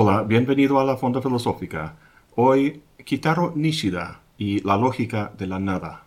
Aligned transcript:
Hola, 0.00 0.22
bienvenido 0.22 0.78
a 0.78 0.84
la 0.84 0.96
Fonda 0.96 1.20
Filosófica. 1.20 1.96
Hoy, 2.36 2.84
Kitaro 3.04 3.52
Nishida 3.56 4.20
y 4.38 4.60
la 4.60 4.76
lógica 4.76 5.32
de 5.36 5.48
la 5.48 5.58
nada. 5.58 6.04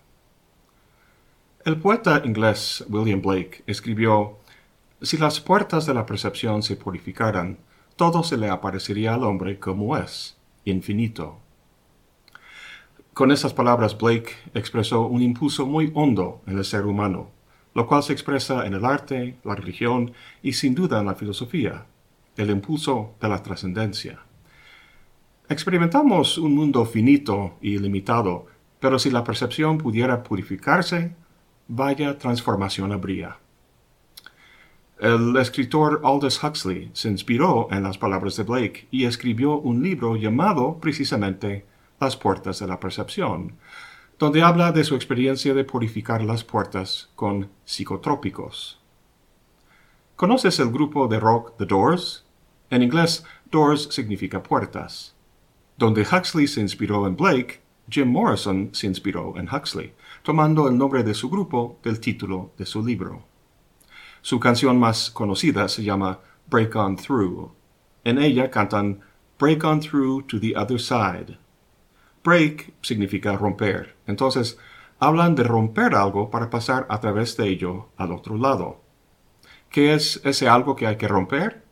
El 1.65 1.75
poeta 1.75 2.21
inglés 2.23 2.85
William 2.87 3.21
Blake 3.21 3.65
escribió, 3.67 4.37
Si 5.01 5.17
las 5.17 5.41
puertas 5.41 5.85
de 5.85 5.93
la 5.93 6.05
percepción 6.05 6.63
se 6.63 6.77
purificaran, 6.77 7.57
todo 7.97 8.23
se 8.23 8.37
le 8.37 8.47
aparecería 8.47 9.13
al 9.13 9.25
hombre 9.25 9.59
como 9.59 9.97
es, 9.97 10.37
infinito. 10.63 11.39
Con 13.13 13.29
esas 13.29 13.53
palabras 13.53 13.97
Blake 13.97 14.31
expresó 14.53 15.01
un 15.01 15.21
impulso 15.21 15.65
muy 15.65 15.91
hondo 15.93 16.39
en 16.47 16.57
el 16.57 16.63
ser 16.63 16.85
humano, 16.85 17.31
lo 17.73 17.87
cual 17.87 18.03
se 18.03 18.13
expresa 18.13 18.65
en 18.65 18.73
el 18.73 18.85
arte, 18.85 19.35
la 19.43 19.55
religión 19.55 20.13
y 20.41 20.53
sin 20.53 20.75
duda 20.75 21.01
en 21.01 21.07
la 21.07 21.15
filosofía, 21.15 21.87
el 22.37 22.49
impulso 22.49 23.15
de 23.21 23.29
la 23.29 23.41
trascendencia. 23.41 24.19
Experimentamos 25.49 26.37
un 26.37 26.55
mundo 26.55 26.85
finito 26.85 27.57
y 27.61 27.77
limitado, 27.77 28.47
pero 28.79 28.97
si 28.97 29.11
la 29.11 29.23
percepción 29.23 29.77
pudiera 29.77 30.23
purificarse, 30.23 31.13
vaya 31.67 32.17
transformación 32.17 32.91
habría. 32.91 33.37
El 34.99 35.35
escritor 35.37 36.01
Aldous 36.03 36.43
Huxley 36.43 36.91
se 36.93 37.09
inspiró 37.09 37.67
en 37.71 37.83
las 37.83 37.97
palabras 37.97 38.37
de 38.37 38.43
Blake 38.43 38.87
y 38.91 39.05
escribió 39.05 39.57
un 39.57 39.81
libro 39.81 40.15
llamado 40.15 40.77
precisamente 40.79 41.65
Las 41.99 42.15
puertas 42.15 42.59
de 42.59 42.67
la 42.67 42.79
percepción, 42.79 43.57
donde 44.19 44.43
habla 44.43 44.71
de 44.71 44.83
su 44.83 44.93
experiencia 44.95 45.55
de 45.55 45.63
purificar 45.63 46.21
las 46.21 46.43
puertas 46.43 47.09
con 47.15 47.49
psicotrópicos. 47.65 48.79
¿Conoces 50.15 50.59
el 50.59 50.69
grupo 50.69 51.07
de 51.07 51.19
rock 51.19 51.57
The 51.57 51.65
Doors? 51.65 52.25
En 52.71 52.81
inglés, 52.81 53.23
Doors 53.51 53.89
significa 53.91 54.41
puertas. 54.41 55.13
Donde 55.77 56.03
Huxley 56.03 56.47
se 56.47 56.61
inspiró 56.61 57.05
en 57.05 57.17
Blake, 57.17 57.61
Jim 57.89 58.09
Morrison 58.09 58.69
se 58.71 58.87
inspiró 58.87 59.37
en 59.37 59.49
Huxley, 59.53 59.93
tomando 60.23 60.69
el 60.69 60.77
nombre 60.77 61.03
de 61.03 61.13
su 61.13 61.29
grupo 61.29 61.77
del 61.83 61.99
título 61.99 62.53
de 62.57 62.65
su 62.65 62.81
libro. 62.81 63.25
Su 64.21 64.39
canción 64.39 64.79
más 64.79 65.11
conocida 65.11 65.67
se 65.67 65.83
llama 65.83 66.19
Break 66.49 66.73
On 66.77 66.95
Through. 66.95 67.51
En 68.05 68.17
ella 68.17 68.49
cantan 68.49 69.01
Break 69.37 69.63
On 69.65 69.81
Through 69.81 70.27
to 70.27 70.39
the 70.39 70.55
Other 70.55 70.79
Side. 70.79 71.37
Break 72.23 72.73
significa 72.81 73.35
romper. 73.35 73.97
Entonces, 74.07 74.57
hablan 74.99 75.35
de 75.35 75.43
romper 75.43 75.93
algo 75.93 76.29
para 76.29 76.49
pasar 76.49 76.85
a 76.87 77.01
través 77.01 77.35
de 77.35 77.49
ello 77.49 77.89
al 77.97 78.13
otro 78.13 78.37
lado. 78.37 78.79
¿Qué 79.69 79.93
es 79.93 80.21
ese 80.23 80.47
algo 80.47 80.75
que 80.75 80.87
hay 80.87 80.95
que 80.95 81.09
romper? 81.09 81.63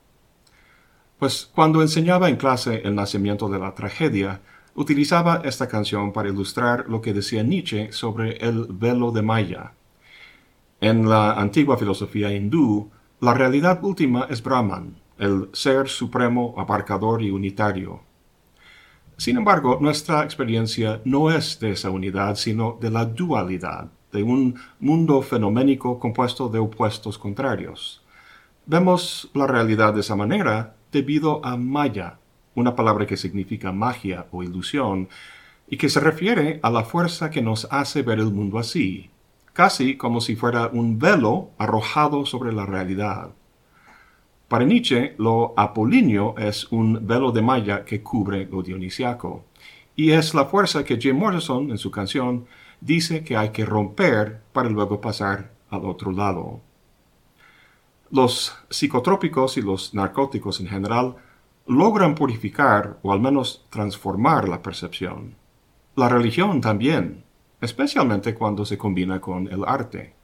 Pues 1.19 1.51
cuando 1.53 1.81
enseñaba 1.81 2.29
en 2.29 2.37
clase 2.37 2.81
el 2.85 2.95
nacimiento 2.95 3.49
de 3.49 3.59
la 3.59 3.75
tragedia, 3.75 4.39
utilizaba 4.73 5.41
esta 5.43 5.67
canción 5.67 6.13
para 6.13 6.29
ilustrar 6.29 6.85
lo 6.87 7.01
que 7.01 7.13
decía 7.13 7.43
Nietzsche 7.43 7.91
sobre 7.91 8.37
el 8.37 8.67
velo 8.69 9.11
de 9.11 9.21
Maya. 9.21 9.73
En 10.79 11.09
la 11.09 11.33
antigua 11.33 11.77
filosofía 11.77 12.33
hindú, 12.33 12.89
la 13.19 13.33
realidad 13.33 13.83
última 13.83 14.27
es 14.29 14.41
Brahman, 14.41 14.95
el 15.17 15.49
ser 15.51 15.89
supremo, 15.89 16.55
abarcador 16.57 17.21
y 17.21 17.31
unitario. 17.31 17.99
Sin 19.17 19.35
embargo, 19.35 19.77
nuestra 19.81 20.23
experiencia 20.23 21.01
no 21.03 21.29
es 21.29 21.59
de 21.59 21.71
esa 21.71 21.89
unidad, 21.89 22.35
sino 22.35 22.77
de 22.79 22.91
la 22.91 23.03
dualidad, 23.03 23.89
de 24.13 24.23
un 24.23 24.57
mundo 24.79 25.21
fenoménico 25.21 25.99
compuesto 25.99 26.47
de 26.47 26.59
opuestos 26.59 27.17
contrarios. 27.17 28.01
Vemos 28.65 29.29
la 29.33 29.47
realidad 29.47 29.93
de 29.93 29.99
esa 29.99 30.15
manera 30.15 30.75
debido 30.91 31.45
a 31.45 31.57
Maya, 31.57 32.17
una 32.55 32.75
palabra 32.75 33.05
que 33.05 33.17
significa 33.17 33.71
magia 33.71 34.27
o 34.31 34.43
ilusión, 34.43 35.09
y 35.67 35.77
que 35.77 35.89
se 35.89 35.99
refiere 35.99 36.59
a 36.63 36.69
la 36.69 36.83
fuerza 36.83 37.29
que 37.29 37.41
nos 37.41 37.67
hace 37.71 38.01
ver 38.01 38.19
el 38.19 38.31
mundo 38.31 38.57
así, 38.57 39.09
casi 39.53 39.97
como 39.97 40.19
si 40.19 40.35
fuera 40.35 40.67
un 40.67 40.97
velo 40.97 41.51
arrojado 41.57 42.25
sobre 42.25 42.51
la 42.51 42.65
realidad. 42.65 43.31
Para 44.47 44.65
Nietzsche, 44.65 45.13
lo 45.19 45.53
apolíneo 45.55 46.35
es 46.37 46.71
un 46.71 47.05
velo 47.05 47.31
de 47.31 47.43
malla 47.43 47.85
que 47.85 48.01
cubre 48.01 48.47
lo 48.51 48.63
dionisiaco, 48.63 49.45
y 49.95 50.11
es 50.11 50.33
la 50.33 50.45
fuerza 50.45 50.83
que 50.83 50.97
Jim 50.97 51.17
Morrison, 51.17 51.69
en 51.69 51.77
su 51.77 51.91
canción, 51.91 52.45
dice 52.81 53.23
que 53.23 53.37
hay 53.37 53.49
que 53.49 53.65
romper 53.65 54.41
para 54.53 54.69
luego 54.69 55.01
pasar 55.01 55.51
al 55.69 55.85
otro 55.85 56.11
lado. 56.11 56.61
Los 58.11 58.57
psicotrópicos 58.71 59.57
y 59.57 59.61
los 59.61 59.93
narcóticos 59.93 60.59
en 60.59 60.67
general 60.67 61.15
logran 61.67 62.15
purificar 62.15 62.97
o 63.03 63.13
al 63.13 63.19
menos 63.19 63.63
transformar 63.69 64.49
la 64.49 64.63
percepción. 64.63 65.35
La 65.95 66.09
religión 66.09 66.59
también, 66.59 67.23
especialmente 67.61 68.33
cuando 68.33 68.65
se 68.65 68.79
combina 68.79 69.21
con 69.21 69.47
el 69.47 69.63
arte. 69.63 70.15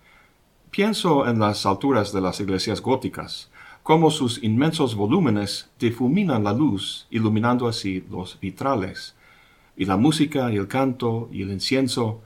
Pienso 0.72 1.28
en 1.28 1.38
las 1.38 1.68
alturas 1.68 2.12
de 2.12 2.22
las 2.22 2.40
iglesias 2.40 2.81
góticas, 2.81 3.51
cómo 3.84 4.09
sus 4.09 4.44
inmensos 4.44 4.95
volúmenes 4.95 5.69
difuminan 5.79 6.44
la 6.44 6.53
luz, 6.53 7.06
iluminando 7.12 7.68
así 7.68 8.03
los 8.09 8.40
vitrales, 8.40 9.16
y 9.78 9.85
la 9.85 9.95
música 9.95 10.51
y 10.51 10.56
el 10.56 10.68
canto 10.68 11.29
y 11.31 11.44
el 11.44 11.51
incienso. 11.51 12.24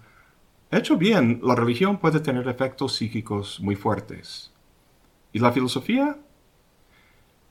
Hecho 0.72 0.96
bien, 0.96 1.42
la 1.44 1.56
religión 1.56 1.98
puede 1.98 2.22
tener 2.22 2.48
efectos 2.48 2.96
psíquicos 2.96 3.60
muy 3.60 3.76
fuertes. 3.76 4.54
¿Y 5.32 5.40
la 5.40 5.52
filosofía? 5.52 6.18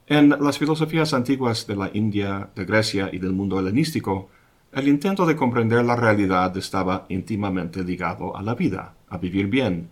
En 0.06 0.30
las 0.30 0.58
filosofías 0.58 1.12
antiguas 1.14 1.66
de 1.66 1.76
la 1.76 1.90
India, 1.92 2.50
de 2.54 2.64
Grecia 2.64 3.10
y 3.12 3.18
del 3.18 3.32
mundo 3.32 3.60
helenístico, 3.60 4.30
el 4.72 4.88
intento 4.88 5.24
de 5.26 5.36
comprender 5.36 5.84
la 5.84 5.96
realidad 5.96 6.56
estaba 6.56 7.06
íntimamente 7.08 7.84
ligado 7.84 8.36
a 8.36 8.42
la 8.42 8.54
vida, 8.54 8.94
a 9.08 9.18
vivir 9.18 9.46
bien. 9.46 9.90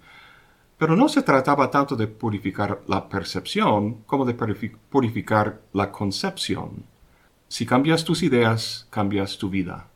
Pero 0.78 0.96
no 0.96 1.08
se 1.08 1.22
trataba 1.22 1.70
tanto 1.70 1.96
de 1.96 2.06
purificar 2.06 2.82
la 2.86 3.08
percepción 3.08 4.02
como 4.06 4.24
de 4.24 4.34
purificar 4.34 5.60
la 5.72 5.92
concepción. 5.92 6.84
Si 7.48 7.64
cambias 7.64 8.04
tus 8.04 8.22
ideas, 8.22 8.86
cambias 8.90 9.38
tu 9.38 9.48
vida. 9.48 9.86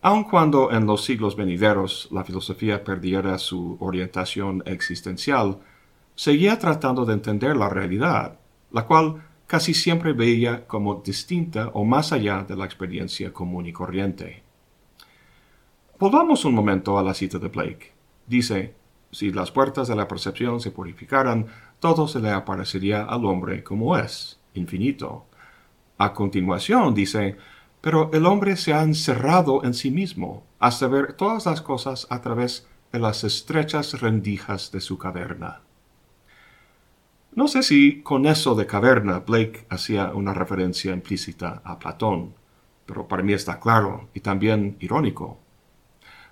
Aun 0.00 0.24
cuando 0.24 0.72
en 0.72 0.86
los 0.86 1.04
siglos 1.04 1.36
venideros 1.36 2.08
la 2.10 2.24
filosofía 2.24 2.82
perdiera 2.84 3.38
su 3.38 3.76
orientación 3.80 4.62
existencial, 4.66 5.58
seguía 6.14 6.58
tratando 6.58 7.04
de 7.04 7.14
entender 7.14 7.56
la 7.56 7.68
realidad 7.68 8.38
la 8.72 8.86
cual 8.86 9.22
casi 9.46 9.74
siempre 9.74 10.12
veía 10.12 10.66
como 10.66 11.02
distinta 11.02 11.68
o 11.74 11.84
más 11.84 12.12
allá 12.12 12.44
de 12.48 12.56
la 12.56 12.64
experiencia 12.64 13.32
común 13.32 13.66
y 13.66 13.72
corriente. 13.72 14.42
Volvamos 15.98 16.44
un 16.44 16.54
momento 16.54 16.98
a 16.98 17.02
la 17.02 17.14
cita 17.14 17.38
de 17.38 17.48
Blake. 17.48 17.92
Dice, 18.26 18.74
si 19.10 19.30
las 19.30 19.50
puertas 19.50 19.88
de 19.88 19.94
la 19.94 20.08
percepción 20.08 20.60
se 20.60 20.70
purificaran, 20.70 21.46
todo 21.78 22.08
se 22.08 22.20
le 22.20 22.30
aparecería 22.30 23.04
al 23.04 23.24
hombre 23.26 23.62
como 23.62 23.96
es, 23.96 24.40
infinito. 24.54 25.26
A 25.98 26.14
continuación 26.14 26.94
dice, 26.94 27.36
pero 27.80 28.10
el 28.12 28.26
hombre 28.26 28.56
se 28.56 28.72
ha 28.72 28.82
encerrado 28.82 29.64
en 29.64 29.74
sí 29.74 29.90
mismo, 29.90 30.44
hasta 30.58 30.88
ver 30.88 31.12
todas 31.12 31.46
las 31.46 31.60
cosas 31.60 32.06
a 32.10 32.20
través 32.20 32.66
de 32.90 32.98
las 32.98 33.22
estrechas 33.22 34.00
rendijas 34.00 34.72
de 34.72 34.80
su 34.80 34.98
caverna. 34.98 35.60
No 37.34 37.48
sé 37.48 37.62
si 37.62 38.02
con 38.02 38.26
eso 38.26 38.54
de 38.54 38.66
caverna 38.66 39.20
Blake 39.20 39.64
hacía 39.70 40.12
una 40.12 40.34
referencia 40.34 40.92
implícita 40.92 41.62
a 41.64 41.78
Platón, 41.78 42.34
pero 42.84 43.08
para 43.08 43.22
mí 43.22 43.32
está 43.32 43.58
claro 43.58 44.10
y 44.12 44.20
también 44.20 44.76
irónico. 44.80 45.38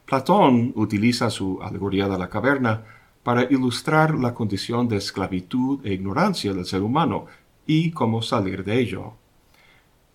Platón 0.04 0.72
utiliza 0.76 1.30
su 1.30 1.58
alegoría 1.62 2.06
de 2.06 2.18
la 2.18 2.28
caverna 2.28 2.84
para 3.22 3.44
ilustrar 3.44 4.14
la 4.14 4.34
condición 4.34 4.88
de 4.88 4.98
esclavitud 4.98 5.80
e 5.86 5.94
ignorancia 5.94 6.52
del 6.52 6.66
ser 6.66 6.82
humano 6.82 7.26
y 7.66 7.92
cómo 7.92 8.20
salir 8.20 8.62
de 8.62 8.78
ello. 8.78 9.14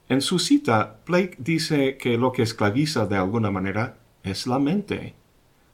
En 0.08 0.22
su 0.22 0.38
cita, 0.38 0.98
Blake 1.08 1.38
dice 1.40 1.98
que 1.98 2.16
lo 2.16 2.32
que 2.32 2.44
esclaviza 2.44 3.08
de 3.08 3.18
alguna 3.18 3.50
manera 3.50 3.98
es 4.22 4.46
la 4.46 4.60
mente. 4.60 5.16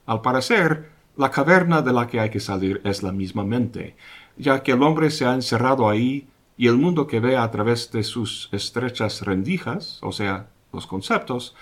Al 0.06 0.22
parecer, 0.22 0.90
la 1.16 1.30
caverna 1.30 1.82
de 1.82 1.92
la 1.92 2.06
que 2.06 2.18
hay 2.18 2.30
que 2.30 2.40
salir 2.40 2.80
es 2.84 3.02
la 3.02 3.12
misma 3.12 3.44
mente, 3.44 3.94
ya 4.36 4.62
que 4.62 4.72
el 4.72 4.82
hombre 4.82 5.10
se 5.10 5.24
ha 5.24 5.34
encerrado 5.34 5.88
ahí 5.88 6.28
y 6.56 6.68
el 6.68 6.76
mundo 6.76 7.06
que 7.06 7.20
ve 7.20 7.36
a 7.36 7.50
través 7.50 7.90
de 7.92 8.02
sus 8.02 8.48
estrechas 8.52 9.22
rendijas, 9.22 9.98
o 10.02 10.12
sea, 10.12 10.48
los 10.72 10.86
conceptos, 10.86 11.54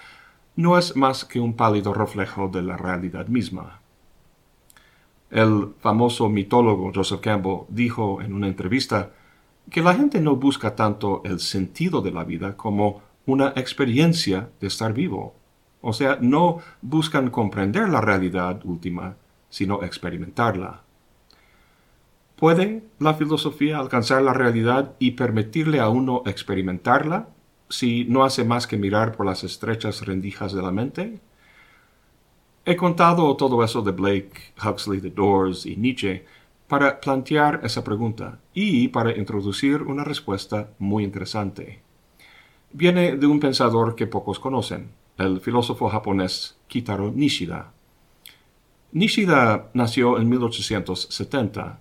no 0.56 0.78
es 0.78 0.96
más 0.96 1.25
que 1.25 1.40
un 1.40 1.55
pálido 1.55 1.94
reflejo 1.94 2.49
de 2.49 2.62
la 2.62 2.76
realidad 2.76 3.26
misma. 3.28 3.81
El 5.31 5.75
famoso 5.81 6.28
mitólogo 6.28 6.90
Joseph 6.94 7.20
Campbell 7.20 7.61
dijo 7.69 8.20
en 8.20 8.32
una 8.32 8.49
entrevista 8.49 9.11
que 9.70 9.81
la 9.81 9.94
gente 9.94 10.20
no 10.20 10.37
busca 10.37 10.75
tanto 10.75 11.23
el 11.25 11.38
sentido 11.38 12.02
de 12.02 12.11
la 12.11 12.25
vida 12.25 12.56
como 12.56 13.02
una 13.26 13.52
experiencia 13.55 14.50
de 14.61 14.66
estar 14.66 14.93
vivo. 14.93 15.34
O 15.81 15.93
sea, 15.93 16.19
no 16.20 16.58
buscan 16.82 17.31
comprender 17.31 17.88
la 17.88 18.00
realidad 18.00 18.61
última, 18.64 19.16
sino 19.49 19.82
experimentarla. 19.82 20.82
¿Puede 22.40 22.82
la 22.98 23.12
filosofía 23.12 23.78
alcanzar 23.78 24.22
la 24.22 24.32
realidad 24.32 24.94
y 24.98 25.10
permitirle 25.10 25.78
a 25.78 25.90
uno 25.90 26.22
experimentarla 26.25 27.28
si 27.69 28.06
no 28.06 28.25
hace 28.25 28.44
más 28.44 28.66
que 28.66 28.78
mirar 28.78 29.14
por 29.14 29.26
las 29.26 29.44
estrechas 29.44 30.06
rendijas 30.06 30.54
de 30.54 30.62
la 30.62 30.70
mente? 30.70 31.20
He 32.64 32.76
contado 32.76 33.37
todo 33.37 33.62
eso 33.62 33.82
de 33.82 33.92
Blake, 33.92 34.54
Huxley, 34.56 35.02
The 35.02 35.10
Doors 35.10 35.66
y 35.66 35.76
Nietzsche 35.76 36.25
para 36.66 36.98
plantear 36.98 37.60
esa 37.62 37.84
pregunta 37.84 38.38
y 38.54 38.88
para 38.88 39.14
introducir 39.14 39.82
una 39.82 40.02
respuesta 40.02 40.70
muy 40.78 41.04
interesante. 41.04 41.82
Viene 42.72 43.16
de 43.16 43.26
un 43.26 43.38
pensador 43.38 43.94
que 43.94 44.06
pocos 44.06 44.40
conocen, 44.40 44.92
el 45.19 45.40
filósofo 45.40 45.90
japonés 45.90 46.56
Kitaro 46.69 47.10
Nishida. 47.10 47.75
Nishida 48.92 49.69
nació 49.75 50.19
en 50.19 50.31
1870, 50.31 51.81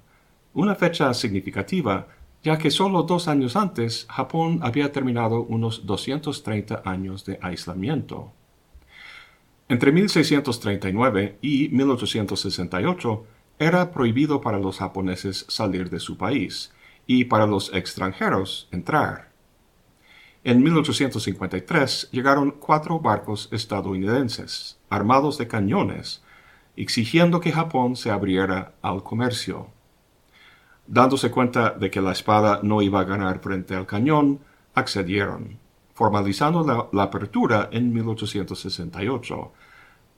una 0.53 0.75
fecha 0.75 1.13
significativa 1.13 2.07
ya 2.43 2.57
que 2.57 2.71
solo 2.71 3.03
dos 3.03 3.27
años 3.27 3.55
antes 3.55 4.05
Japón 4.09 4.59
había 4.63 4.91
terminado 4.91 5.43
unos 5.43 5.85
230 5.85 6.83
años 6.85 7.25
de 7.25 7.37
aislamiento. 7.41 8.31
Entre 9.67 9.91
1639 9.91 11.37
y 11.41 11.69
1868 11.69 13.25
era 13.59 13.91
prohibido 13.91 14.39
para 14.41 14.57
los 14.57 14.77
japoneses 14.79 15.45
salir 15.49 15.89
de 15.89 15.99
su 15.99 16.17
país 16.17 16.73
y 17.05 17.25
para 17.25 17.45
los 17.45 17.73
extranjeros 17.73 18.69
entrar. 18.71 19.29
En 20.45 20.63
1853 20.63 22.09
llegaron 22.11 22.51
cuatro 22.51 22.99
barcos 22.99 23.49
estadounidenses, 23.51 24.79
armados 24.89 25.37
de 25.37 25.49
cañones, 25.49 26.23
exigiendo 26.77 27.41
que 27.41 27.51
Japón 27.51 27.97
se 27.97 28.09
abriera 28.09 28.73
al 28.81 29.03
comercio. 29.03 29.67
Dándose 30.91 31.29
cuenta 31.29 31.69
de 31.69 31.91
que 31.91 32.01
la 32.01 32.13
espada 32.13 32.61
no 32.63 32.81
iba 32.81 32.99
a 32.99 33.03
ganar 33.03 33.39
frente 33.39 33.75
al 33.75 33.85
cañón, 33.85 34.39
accedieron 34.73 35.59
formalizando 35.99 36.89
la, 36.93 37.03
apertura 37.03 37.67
en 37.73 37.93
1868, 37.93 39.51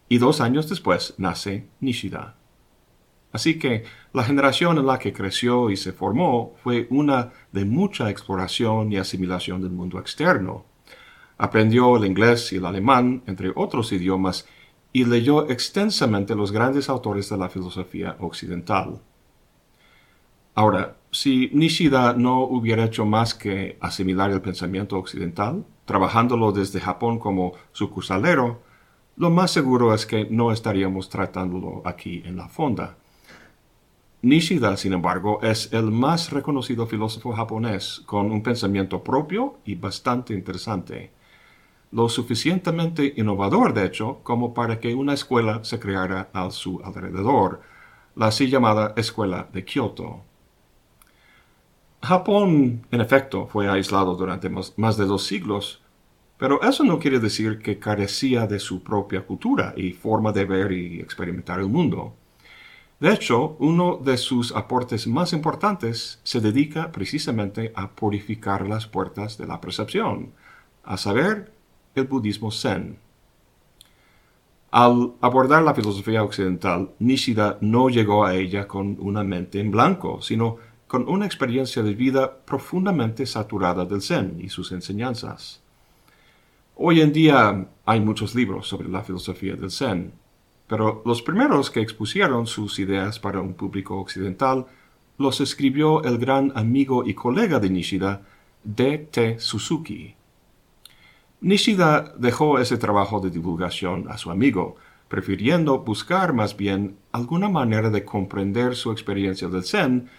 y 0.08 0.18
dos 0.20 0.40
años 0.40 0.70
después 0.70 1.16
nace 1.18 1.68
Nishida. 1.80 2.36
Así 3.34 3.58
que 3.58 3.84
la 4.14 4.24
generación 4.24 4.78
en 4.78 4.86
la 4.86 5.00
que 5.00 5.12
creció 5.12 5.72
y 5.72 5.78
se 5.78 5.92
formó 5.92 6.54
fue 6.64 6.88
una 6.92 7.32
de 7.52 7.66
mucha 7.66 8.12
exploración 8.12 8.94
y 8.94 8.98
asimilación 8.98 9.64
del 9.64 9.72
mundo 9.72 9.98
externo. 10.00 10.66
Aprendió 11.40 11.98
el 11.98 12.06
inglés 12.06 12.54
y 12.54 12.58
el 12.58 12.66
alemán, 12.68 13.24
entre 13.26 13.52
otros 13.56 13.92
idiomas, 13.92 14.48
y 14.94 15.04
leyó 15.04 15.50
extensamente 15.50 16.36
los 16.36 16.52
grandes 16.52 16.90
autores 16.90 17.28
de 17.28 17.38
la 17.38 17.50
filosofía 17.50 18.16
occidental. 18.20 19.02
Ahora, 20.54 20.98
si 21.12 21.50
Nishida 21.54 22.14
no 22.14 22.42
hubiera 22.42 22.86
hecho 22.86 23.06
más 23.06 23.34
que 23.34 23.78
asimilar 23.80 24.32
el 24.32 24.42
pensamiento 24.42 24.98
occidental, 24.98 25.66
trabajándolo 25.86 26.52
desde 26.52 26.80
Japón 26.82 27.20
como 27.20 27.54
sucursalero, 27.72 28.62
lo 29.18 29.30
más 29.30 29.52
seguro 29.52 29.94
es 29.94 30.06
que 30.06 30.28
no 30.30 30.52
estaríamos 30.52 31.10
tratándolo 31.10 31.82
aquí 31.86 32.22
en 32.26 32.36
la 32.38 32.50
fonda. 32.50 32.98
Nishida, 34.24 34.78
sin 34.78 34.94
embargo, 34.94 35.40
es 35.42 35.72
el 35.74 35.90
más 35.90 36.32
reconocido 36.32 36.86
filósofo 36.86 37.32
japonés 37.34 38.04
con 38.06 38.32
un 38.32 38.44
pensamiento 38.44 39.04
propio 39.04 39.58
y 39.66 39.76
bastante 39.76 40.34
interesante. 40.34 41.12
Lo 41.92 42.08
suficientemente 42.08 43.14
innovador, 43.18 43.74
de 43.74 43.86
hecho, 43.86 44.20
como 44.24 44.54
para 44.54 44.80
que 44.80 44.94
una 44.96 45.14
escuela 45.14 45.64
se 45.64 45.80
creara 45.80 46.30
a 46.34 46.52
su 46.52 46.82
alrededor, 46.84 47.62
la 48.16 48.28
así 48.28 48.48
llamada 48.48 48.94
Escuela 48.96 49.48
de 49.52 49.66
Kyoto. 49.66 50.31
Japón, 52.02 52.86
en 52.90 53.02
efecto, 53.02 53.48
fue 53.48 53.70
aislado 53.70 54.16
durante 54.16 54.50
más 54.50 54.98
de 54.98 55.06
dos 55.06 55.24
siglos, 55.24 55.82
pero 56.38 56.64
eso 56.64 56.84
no 56.84 56.98
quiere 56.98 57.20
decir 57.20 57.60
que 57.60 57.78
carecía 57.78 58.48
de 58.48 58.60
su 58.60 58.82
propia 58.82 59.22
cultura 59.22 59.76
y 59.78 59.92
forma 59.92 60.32
de 60.32 60.46
ver 60.46 60.72
y 60.72 61.00
experimentar 61.00 61.60
el 61.60 61.68
mundo. 61.68 62.16
De 63.00 63.14
hecho, 63.14 63.56
uno 63.60 63.98
de 63.98 64.18
sus 64.18 64.52
aportes 64.52 65.06
más 65.06 65.34
importantes 65.34 66.20
se 66.24 66.40
dedica 66.40 66.92
precisamente 66.92 67.72
a 67.76 67.92
purificar 67.92 68.68
las 68.68 68.88
puertas 68.88 69.38
de 69.38 69.46
la 69.46 69.62
percepción, 69.62 70.32
a 70.84 70.98
saber, 70.98 71.52
el 71.94 72.06
budismo 72.06 72.52
zen. 72.52 72.98
Al 74.72 75.14
abordar 75.22 75.62
la 75.62 75.76
filosofía 75.76 76.24
occidental, 76.24 76.92
Nishida 76.98 77.58
no 77.62 77.90
llegó 77.90 78.26
a 78.26 78.34
ella 78.36 78.68
con 78.68 78.98
una 79.00 79.24
mente 79.24 79.60
en 79.60 79.70
blanco, 79.70 80.22
sino 80.22 80.58
con 80.92 81.08
una 81.08 81.26
experiencia 81.26 81.82
de 81.84 81.94
vida 81.94 82.40
profundamente 82.44 83.26
saturada 83.26 83.86
del 83.86 84.02
Zen 84.02 84.36
y 84.42 84.50
sus 84.50 84.74
enseñanzas. 84.74 85.62
Hoy 86.76 87.00
en 87.00 87.14
día 87.14 87.66
hay 87.86 88.02
muchos 88.02 88.36
libros 88.36 88.68
sobre 88.68 88.90
la 88.90 89.02
filosofía 89.02 89.56
del 89.56 89.72
Zen, 89.72 90.12
pero 90.68 91.02
los 91.06 91.22
primeros 91.22 91.72
que 91.72 91.80
expusieron 91.80 92.46
sus 92.46 92.78
ideas 92.78 93.20
para 93.20 93.40
un 93.40 93.54
público 93.54 94.02
occidental 94.02 94.66
los 95.18 95.40
escribió 95.40 96.04
el 96.04 96.18
gran 96.18 96.52
amigo 96.56 97.06
y 97.06 97.14
colega 97.14 97.62
de 97.62 97.70
Nishida, 97.70 98.24
D.T. 98.66 99.40
Suzuki. 99.40 100.14
Nishida 101.40 102.14
dejó 102.18 102.60
ese 102.60 102.78
trabajo 102.78 103.22
de 103.22 103.30
divulgación 103.30 104.08
a 104.10 104.18
su 104.18 104.30
amigo, 104.30 104.76
prefiriendo 105.08 105.80
buscar 105.80 106.34
más 106.34 106.58
bien 106.58 106.98
alguna 107.14 107.48
manera 107.48 107.90
de 107.90 108.04
comprender 108.04 108.76
su 108.76 108.92
experiencia 108.92 109.48
del 109.48 109.64
Zen 109.64 110.10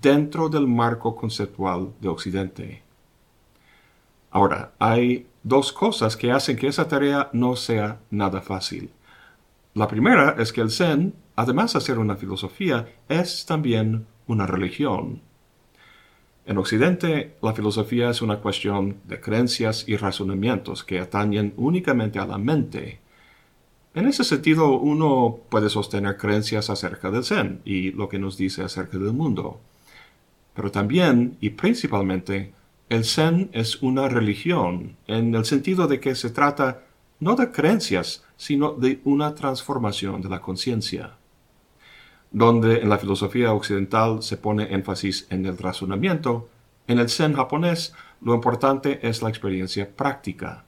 dentro 0.00 0.48
del 0.48 0.66
marco 0.66 1.16
conceptual 1.16 1.92
de 2.00 2.08
Occidente. 2.08 2.82
Ahora, 4.30 4.72
hay 4.78 5.26
dos 5.42 5.72
cosas 5.72 6.16
que 6.16 6.30
hacen 6.30 6.56
que 6.56 6.66
esa 6.66 6.88
tarea 6.88 7.30
no 7.32 7.56
sea 7.56 8.00
nada 8.10 8.42
fácil. 8.42 8.90
La 9.74 9.88
primera 9.88 10.36
es 10.38 10.52
que 10.52 10.60
el 10.60 10.70
Zen, 10.70 11.14
además 11.36 11.72
de 11.72 11.80
ser 11.80 11.98
una 11.98 12.16
filosofía, 12.16 12.88
es 13.08 13.46
también 13.46 14.06
una 14.26 14.46
religión. 14.46 15.22
En 16.44 16.58
Occidente, 16.58 17.36
la 17.42 17.54
filosofía 17.54 18.10
es 18.10 18.22
una 18.22 18.40
cuestión 18.40 18.98
de 19.04 19.20
creencias 19.20 19.88
y 19.88 19.96
razonamientos 19.96 20.84
que 20.84 21.00
atañen 21.00 21.54
únicamente 21.56 22.18
a 22.18 22.26
la 22.26 22.38
mente. 22.38 23.00
En 23.94 24.06
ese 24.06 24.24
sentido, 24.24 24.78
uno 24.78 25.38
puede 25.48 25.70
sostener 25.70 26.18
creencias 26.18 26.68
acerca 26.68 27.10
del 27.10 27.24
Zen 27.24 27.62
y 27.64 27.92
lo 27.92 28.08
que 28.08 28.18
nos 28.18 28.36
dice 28.36 28.62
acerca 28.62 28.98
del 28.98 29.12
mundo. 29.12 29.60
Pero 30.56 30.72
también 30.72 31.36
y 31.40 31.50
principalmente 31.50 32.54
el 32.88 33.04
Zen 33.04 33.50
es 33.52 33.82
una 33.82 34.08
religión 34.08 34.96
en 35.06 35.34
el 35.34 35.44
sentido 35.44 35.86
de 35.86 36.00
que 36.00 36.14
se 36.14 36.30
trata 36.30 36.82
no 37.20 37.36
de 37.36 37.52
creencias, 37.52 38.24
sino 38.36 38.72
de 38.72 39.00
una 39.04 39.34
transformación 39.34 40.22
de 40.22 40.30
la 40.30 40.40
conciencia. 40.40 41.16
Donde 42.30 42.80
en 42.80 42.88
la 42.88 42.98
filosofía 42.98 43.52
occidental 43.52 44.22
se 44.22 44.38
pone 44.38 44.72
énfasis 44.72 45.26
en 45.30 45.44
el 45.44 45.58
razonamiento, 45.58 46.48
en 46.86 46.98
el 46.98 47.10
Zen 47.10 47.34
japonés 47.34 47.94
lo 48.22 48.34
importante 48.34 49.06
es 49.06 49.20
la 49.20 49.28
experiencia 49.28 49.94
práctica. 49.94 50.64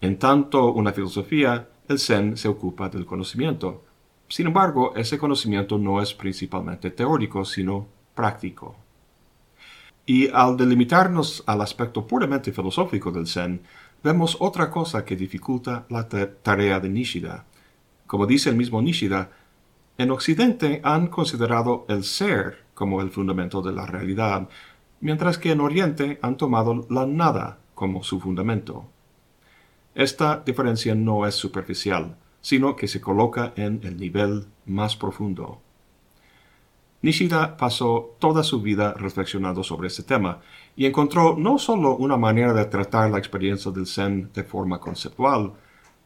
En 0.00 0.18
tanto 0.18 0.72
una 0.72 0.92
filosofía, 0.92 1.68
el 1.88 1.98
Zen 1.98 2.36
se 2.36 2.48
ocupa 2.48 2.88
del 2.88 3.04
conocimiento. 3.04 3.84
Sin 4.28 4.46
embargo, 4.46 4.94
ese 4.96 5.18
conocimiento 5.18 5.76
no 5.76 6.00
es 6.00 6.14
principalmente 6.14 6.90
teórico, 6.90 7.44
sino 7.44 7.99
práctico. 8.20 8.76
Y 10.04 10.28
al 10.28 10.54
delimitarnos 10.58 11.42
al 11.46 11.62
aspecto 11.62 12.06
puramente 12.06 12.52
filosófico 12.52 13.10
del 13.10 13.26
Zen, 13.26 13.62
vemos 14.02 14.36
otra 14.40 14.68
cosa 14.70 15.06
que 15.06 15.16
dificulta 15.16 15.86
la 15.88 16.06
tarea 16.06 16.80
de 16.80 16.90
Nishida. 16.90 17.46
Como 18.06 18.26
dice 18.26 18.50
el 18.50 18.56
mismo 18.56 18.82
Nishida, 18.82 19.30
en 19.96 20.10
Occidente 20.10 20.82
han 20.84 21.06
considerado 21.06 21.86
el 21.88 22.04
ser 22.04 22.64
como 22.74 23.00
el 23.00 23.10
fundamento 23.10 23.62
de 23.62 23.72
la 23.72 23.86
realidad, 23.86 24.48
mientras 25.00 25.38
que 25.38 25.52
en 25.52 25.60
Oriente 25.60 26.18
han 26.20 26.36
tomado 26.36 26.86
la 26.90 27.06
nada 27.06 27.58
como 27.74 28.02
su 28.02 28.20
fundamento. 28.20 28.84
Esta 29.94 30.42
diferencia 30.44 30.94
no 30.94 31.26
es 31.26 31.34
superficial, 31.34 32.16
sino 32.42 32.76
que 32.76 32.86
se 32.86 33.00
coloca 33.00 33.54
en 33.56 33.80
el 33.82 33.96
nivel 33.96 34.44
más 34.66 34.94
profundo. 34.96 35.62
Nishida 37.02 37.56
pasó 37.56 38.16
toda 38.18 38.42
su 38.42 38.60
vida 38.60 38.92
reflexionando 38.92 39.64
sobre 39.64 39.88
este 39.88 40.02
tema 40.02 40.40
y 40.76 40.84
encontró 40.84 41.34
no 41.36 41.58
solo 41.58 41.96
una 41.96 42.18
manera 42.18 42.52
de 42.52 42.66
tratar 42.66 43.10
la 43.10 43.18
experiencia 43.18 43.70
del 43.70 43.86
Zen 43.86 44.30
de 44.34 44.44
forma 44.44 44.78
conceptual, 44.78 45.54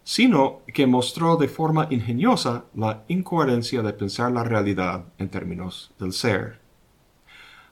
sino 0.05 0.61
que 0.73 0.87
mostró 0.87 1.37
de 1.37 1.49
forma 1.49 1.89
ingeniosa 1.91 2.67
la 2.75 3.03
incoherencia 3.09 3.83
de 3.83 3.93
pensar 3.93 4.31
la 4.31 4.45
realidad 4.45 5.07
en 5.19 5.29
términos 5.31 5.93
del 5.99 6.13
ser. 6.13 6.61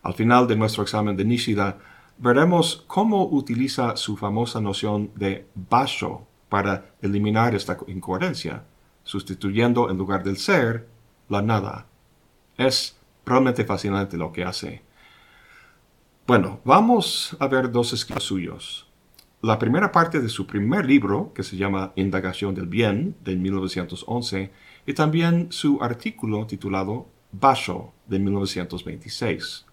Al 0.03 0.15
final 0.15 0.49
de 0.49 0.57
nuestro 0.57 0.83
examen 0.83 1.17
de 1.17 1.25
Nishida, 1.25 1.79
veremos 2.19 2.85
cómo 2.89 3.29
utiliza 3.29 3.97
su 3.97 4.17
famosa 4.17 4.61
noción 4.61 5.13
de 5.15 5.47
basho 5.55 6.27
para 6.49 6.95
eliminar 7.01 7.55
esta 7.55 7.77
incoherencia, 7.87 8.65
sustituyendo 9.05 9.91
en 9.91 9.99
lugar 9.99 10.25
del 10.25 10.39
ser 10.39 10.89
la 11.29 11.41
nada. 11.41 11.87
Es 12.57 12.97
realmente 13.25 13.65
fascinante 13.65 14.17
lo 14.17 14.33
que 14.33 14.45
hace. 14.45 14.83
Bueno, 16.27 16.61
vamos 16.65 17.37
a 17.41 17.47
ver 17.49 17.71
dos 17.71 17.93
escritos 17.93 18.25
suyos. 18.25 18.89
La 19.43 19.59
primera 19.59 19.91
parte 19.91 20.21
de 20.21 20.29
su 20.29 20.47
primer 20.47 20.87
libro, 20.87 21.33
que 21.35 21.43
se 21.43 21.57
llama 21.57 21.93
Indagación 21.97 22.55
del 22.55 22.67
Bien, 22.67 23.17
de 23.25 23.35
1911, 23.35 24.53
y 24.87 24.95
también 24.95 25.51
su 25.51 25.83
artículo 25.83 26.47
titulado 26.47 27.09
Basho, 27.33 27.93
de 28.07 28.21
1926. 28.21 29.67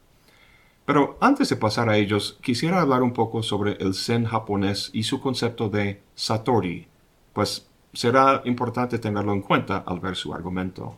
Pero 0.85 1.19
antes 1.21 1.49
de 1.49 1.55
pasar 1.55 1.87
a 1.87 1.97
ellos, 1.97 2.39
quisiera 2.41 2.81
hablar 2.81 3.03
un 3.03 3.13
poco 3.13 3.43
sobre 3.43 3.73
el 3.73 3.93
Zen 3.93 4.25
japonés 4.25 4.89
y 4.91 5.03
su 5.03 5.21
concepto 5.21 5.69
de 5.69 6.01
Satori, 6.15 6.87
pues 7.33 7.69
será 7.93 8.41
importante 8.45 8.97
tenerlo 8.97 9.33
en 9.33 9.41
cuenta 9.41 9.83
al 9.85 9.99
ver 9.99 10.15
su 10.15 10.33
argumento. 10.33 10.97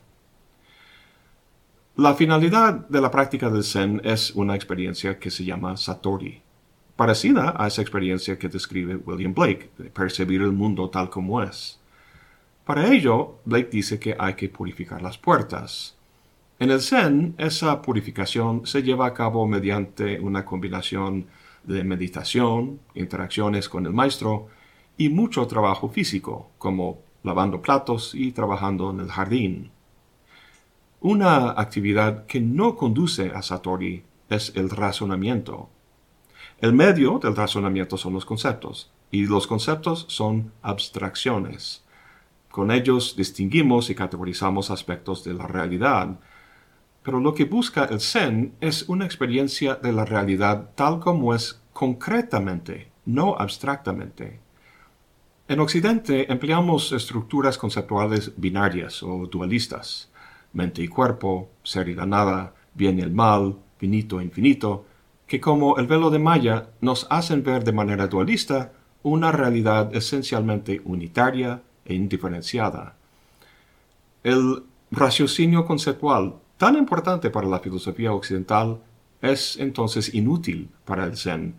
La 1.98 2.16
finalidad 2.16 2.88
de 2.88 3.02
la 3.02 3.12
práctica 3.12 3.50
del 3.50 3.66
Zen 3.66 4.02
es 4.06 4.32
una 4.32 4.56
experiencia 4.56 5.20
que 5.20 5.30
se 5.30 5.44
llama 5.44 5.76
Satori, 5.76 6.42
parecida 6.96 7.54
a 7.58 7.68
esa 7.68 7.82
experiencia 7.82 8.40
que 8.40 8.48
describe 8.48 8.96
William 8.96 9.34
Blake, 9.34 9.72
de 9.78 9.90
percibir 9.90 10.42
el 10.42 10.54
mundo 10.54 10.90
tal 10.90 11.10
como 11.10 11.44
es. 11.44 11.82
Para 12.64 12.88
ello, 12.94 13.40
Blake 13.44 13.70
dice 13.70 14.00
que 14.00 14.16
hay 14.18 14.36
que 14.36 14.48
purificar 14.48 15.02
las 15.02 15.18
puertas. 15.18 15.98
En 16.60 16.72
el 16.72 16.80
Zen, 16.80 17.36
esa 17.38 17.82
purificación 17.82 18.66
se 18.66 18.84
lleva 18.84 19.06
a 19.06 19.14
cabo 19.14 19.46
mediante 19.46 20.18
una 20.18 20.46
combinación 20.46 21.28
de 21.66 21.84
meditación, 21.84 22.80
interacciones 22.96 23.68
con 23.68 23.86
el 23.86 23.92
maestro 23.92 24.48
y 24.98 25.10
mucho 25.10 25.46
trabajo 25.46 25.90
físico, 25.90 26.52
como 26.58 27.00
lavando 27.24 27.62
platos 27.62 28.16
y 28.16 28.32
trabajando 28.32 28.92
en 28.92 29.02
el 29.02 29.10
jardín. 29.10 29.71
Una 31.04 31.60
actividad 31.60 32.28
que 32.28 32.40
no 32.40 32.76
conduce 32.76 33.32
a 33.34 33.42
Satori 33.42 34.04
es 34.30 34.54
el 34.56 34.70
razonamiento. 34.70 35.68
El 36.60 36.74
medio 36.74 37.18
del 37.18 37.36
razonamiento 37.36 37.98
son 37.98 38.14
los 38.14 38.24
conceptos, 38.24 38.92
y 39.10 39.26
los 39.26 39.48
conceptos 39.48 40.06
son 40.10 40.52
abstracciones. 40.62 41.84
Con 42.52 42.70
ellos 42.70 43.16
distinguimos 43.16 43.90
y 43.90 43.96
categorizamos 43.96 44.70
aspectos 44.70 45.24
de 45.24 45.34
la 45.34 45.48
realidad, 45.48 46.20
pero 47.02 47.20
lo 47.20 47.34
que 47.34 47.46
busca 47.46 47.86
el 47.86 48.00
Zen 48.00 48.54
es 48.62 48.88
una 48.88 49.06
experiencia 49.06 49.74
de 49.74 49.94
la 49.94 50.06
realidad 50.06 50.70
tal 50.76 51.00
como 51.00 51.34
es 51.34 51.64
concretamente, 51.74 52.92
no 53.08 53.36
abstractamente. 53.40 54.40
En 55.48 55.62
Occidente 55.62 56.32
empleamos 56.32 56.92
estructuras 56.92 57.58
conceptuales 57.58 58.34
binarias 58.38 59.02
o 59.02 59.26
dualistas 59.26 60.11
mente 60.54 60.82
y 60.82 60.88
cuerpo, 60.88 61.50
ser 61.64 61.90
y 61.90 61.96
la 61.96 62.06
nada, 62.06 62.54
bien 62.74 63.00
y 63.00 63.02
el 63.02 63.12
mal, 63.12 63.58
finito 63.78 64.20
e 64.20 64.24
infinito, 64.24 64.86
que 65.28 65.40
como 65.40 65.78
el 65.78 65.88
velo 65.88 66.10
de 66.10 66.20
Maya 66.20 66.70
nos 66.82 67.08
hacen 67.10 67.44
ver 67.44 67.64
de 67.64 67.72
manera 67.72 68.08
dualista 68.08 68.74
una 69.04 69.32
realidad 69.32 69.96
esencialmente 69.96 70.82
unitaria 70.86 71.62
e 71.86 71.94
indiferenciada. 71.94 72.96
El 74.24 74.64
raciocinio 74.92 75.66
conceptual, 75.66 76.36
tan 76.58 76.76
importante 76.76 77.30
para 77.30 77.48
la 77.48 77.60
filosofía 77.60 78.14
occidental, 78.14 78.80
es 79.22 79.58
entonces 79.58 80.14
inútil 80.14 80.70
para 80.86 81.06
el 81.06 81.18
Zen. 81.18 81.56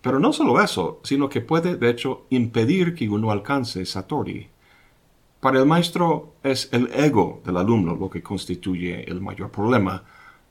Pero 0.00 0.18
no 0.18 0.32
solo 0.32 0.60
eso, 0.60 1.00
sino 1.02 1.28
que 1.28 1.40
puede 1.40 1.76
de 1.76 1.90
hecho 1.90 2.26
impedir 2.30 2.94
que 2.94 3.08
uno 3.08 3.30
alcance 3.30 3.84
Satori. 3.84 4.48
Para 5.42 5.58
el 5.58 5.66
maestro 5.66 6.36
es 6.44 6.68
el 6.70 6.88
ego 6.94 7.42
del 7.44 7.56
alumno 7.56 7.96
lo 7.96 8.08
que 8.08 8.22
constituye 8.22 9.10
el 9.10 9.20
mayor 9.20 9.50
problema, 9.50 10.04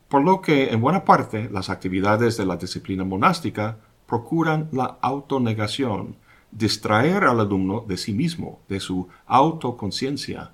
por 0.10 0.22
lo 0.22 0.42
que 0.42 0.70
en 0.70 0.82
buena 0.82 1.06
parte 1.06 1.50
las 1.50 1.70
actividades 1.70 2.36
de 2.36 2.46
la 2.46 2.58
disciplina 2.58 3.06
monástica 3.06 3.78
procuran 4.06 4.68
la 4.74 4.98
autonegación, 5.02 6.18
distraer 6.52 7.24
al 7.24 7.40
alumno 7.40 7.86
de 7.88 7.96
sí 7.96 8.12
mismo, 8.12 8.60
de 8.68 8.82
su 8.82 9.08
autoconciencia. 9.28 10.52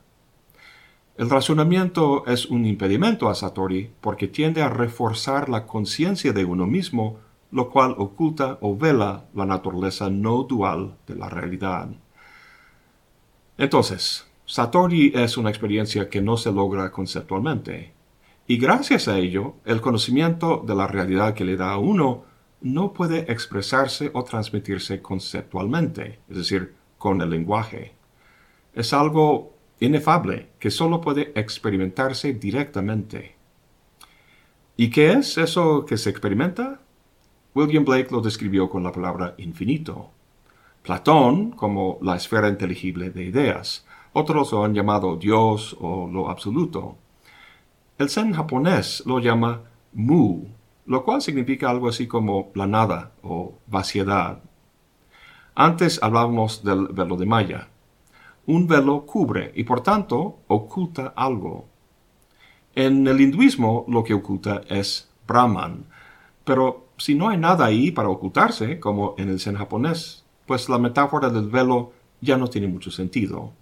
El 1.18 1.32
razonamiento 1.32 2.24
es 2.28 2.46
un 2.46 2.68
impedimento 2.68 3.30
a 3.30 3.34
Satori 3.34 3.90
porque 4.02 4.28
tiende 4.28 4.62
a 4.62 4.70
reforzar 4.70 5.50
la 5.50 5.66
conciencia 5.66 6.32
de 6.32 6.46
uno 6.46 6.68
mismo, 6.68 7.18
lo 7.50 7.72
cual 7.72 7.96
oculta 7.98 8.60
o 8.62 8.78
vela 8.78 9.26
la 9.34 9.48
naturaleza 9.48 10.12
no 10.12 10.44
dual 10.44 10.96
de 11.08 11.16
la 11.16 11.28
realidad. 11.28 11.90
Entonces, 13.58 14.27
Satori 14.50 15.12
es 15.14 15.36
una 15.36 15.50
experiencia 15.50 16.08
que 16.10 16.22
no 16.22 16.38
se 16.38 16.54
logra 16.54 16.90
conceptualmente. 16.90 17.92
Y 18.48 18.58
gracias 18.58 19.10
a 19.10 19.18
ello, 19.18 19.56
el 19.66 19.82
conocimiento 19.82 20.64
de 20.66 20.74
la 20.74 20.88
realidad 20.88 21.34
que 21.34 21.44
le 21.44 21.58
da 21.58 21.72
a 21.72 21.78
uno 21.78 22.24
no 22.62 22.94
puede 22.94 23.30
expresarse 23.30 24.10
o 24.14 24.24
transmitirse 24.24 25.02
conceptualmente, 25.02 26.22
es 26.30 26.38
decir, 26.38 26.76
con 26.98 27.22
el 27.22 27.30
lenguaje. 27.30 27.92
Es 28.74 28.94
algo 28.94 29.54
inefable 29.82 30.48
que 30.60 30.72
solo 30.72 31.02
puede 31.02 31.34
experimentarse 31.36 32.32
directamente. 32.32 33.36
¿Y 34.78 34.90
qué 34.90 35.12
es 35.12 35.38
eso 35.38 35.86
que 35.86 35.98
se 35.98 36.10
experimenta? 36.10 36.80
William 37.54 37.84
Blake 37.84 38.12
lo 38.12 38.22
describió 38.22 38.70
con 38.70 38.82
la 38.82 38.94
palabra 38.94 39.36
infinito. 39.40 40.12
Platón 40.84 41.52
como 41.52 42.00
la 42.02 42.16
esfera 42.16 42.48
inteligible 42.48 43.10
de 43.10 43.26
ideas, 43.26 43.86
otros 44.18 44.52
lo 44.52 44.64
han 44.64 44.74
llamado 44.74 45.16
Dios 45.16 45.78
o 45.80 46.10
lo 46.12 46.30
absoluto. 46.30 46.96
El 48.00 48.10
Zen 48.10 48.34
japonés 48.34 49.04
lo 49.06 49.20
llama 49.20 49.62
Mu, 49.94 50.46
lo 50.88 51.04
cual 51.04 51.22
significa 51.22 51.70
algo 51.70 51.88
así 51.88 52.08
como 52.08 52.50
la 52.56 52.66
nada 52.66 53.12
o 53.22 53.54
vaciedad. 53.68 54.42
Antes 55.54 56.02
hablábamos 56.02 56.64
del 56.64 56.88
velo 56.88 57.16
de 57.16 57.28
Maya. 57.28 57.68
Un 58.48 58.66
velo 58.66 59.06
cubre 59.06 59.52
y 59.56 59.64
por 59.64 59.82
tanto 59.82 60.40
oculta 60.48 61.14
algo. 61.16 61.66
En 62.74 63.06
el 63.08 63.22
hinduismo 63.22 63.86
lo 63.88 64.04
que 64.04 64.16
oculta 64.16 64.62
es 64.68 65.12
Brahman, 65.28 65.86
pero 66.44 66.88
si 66.98 67.14
no 67.14 67.30
hay 67.30 67.38
nada 67.38 67.66
ahí 67.66 67.92
para 67.92 68.10
ocultarse, 68.10 68.80
como 68.80 69.14
en 69.20 69.30
el 69.30 69.40
Zen 69.40 69.58
japonés, 69.58 70.26
pues 70.48 70.70
la 70.70 70.80
metáfora 70.80 71.30
del 71.30 71.50
velo 71.50 71.92
ya 72.20 72.36
no 72.38 72.48
tiene 72.48 72.68
mucho 72.68 72.90
sentido. 72.90 73.54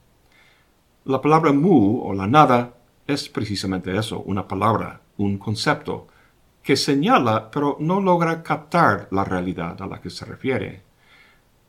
La 1.05 1.21
palabra 1.21 1.53
mu 1.53 2.01
o 2.01 2.15
la 2.15 2.25
nada 2.25 2.73
es 3.05 3.29
precisamente 3.29 3.95
eso, 3.95 4.21
una 4.21 4.47
palabra, 4.47 5.01
un 5.17 5.37
concepto, 5.37 6.07
que 6.63 6.75
señala 6.75 7.51
pero 7.51 7.77
no 7.79 8.01
logra 8.01 8.41
captar 8.41 9.07
la 9.11 9.23
realidad 9.23 9.79
a 9.83 9.85
la 9.85 10.01
que 10.01 10.09
se 10.09 10.25
refiere. 10.25 10.81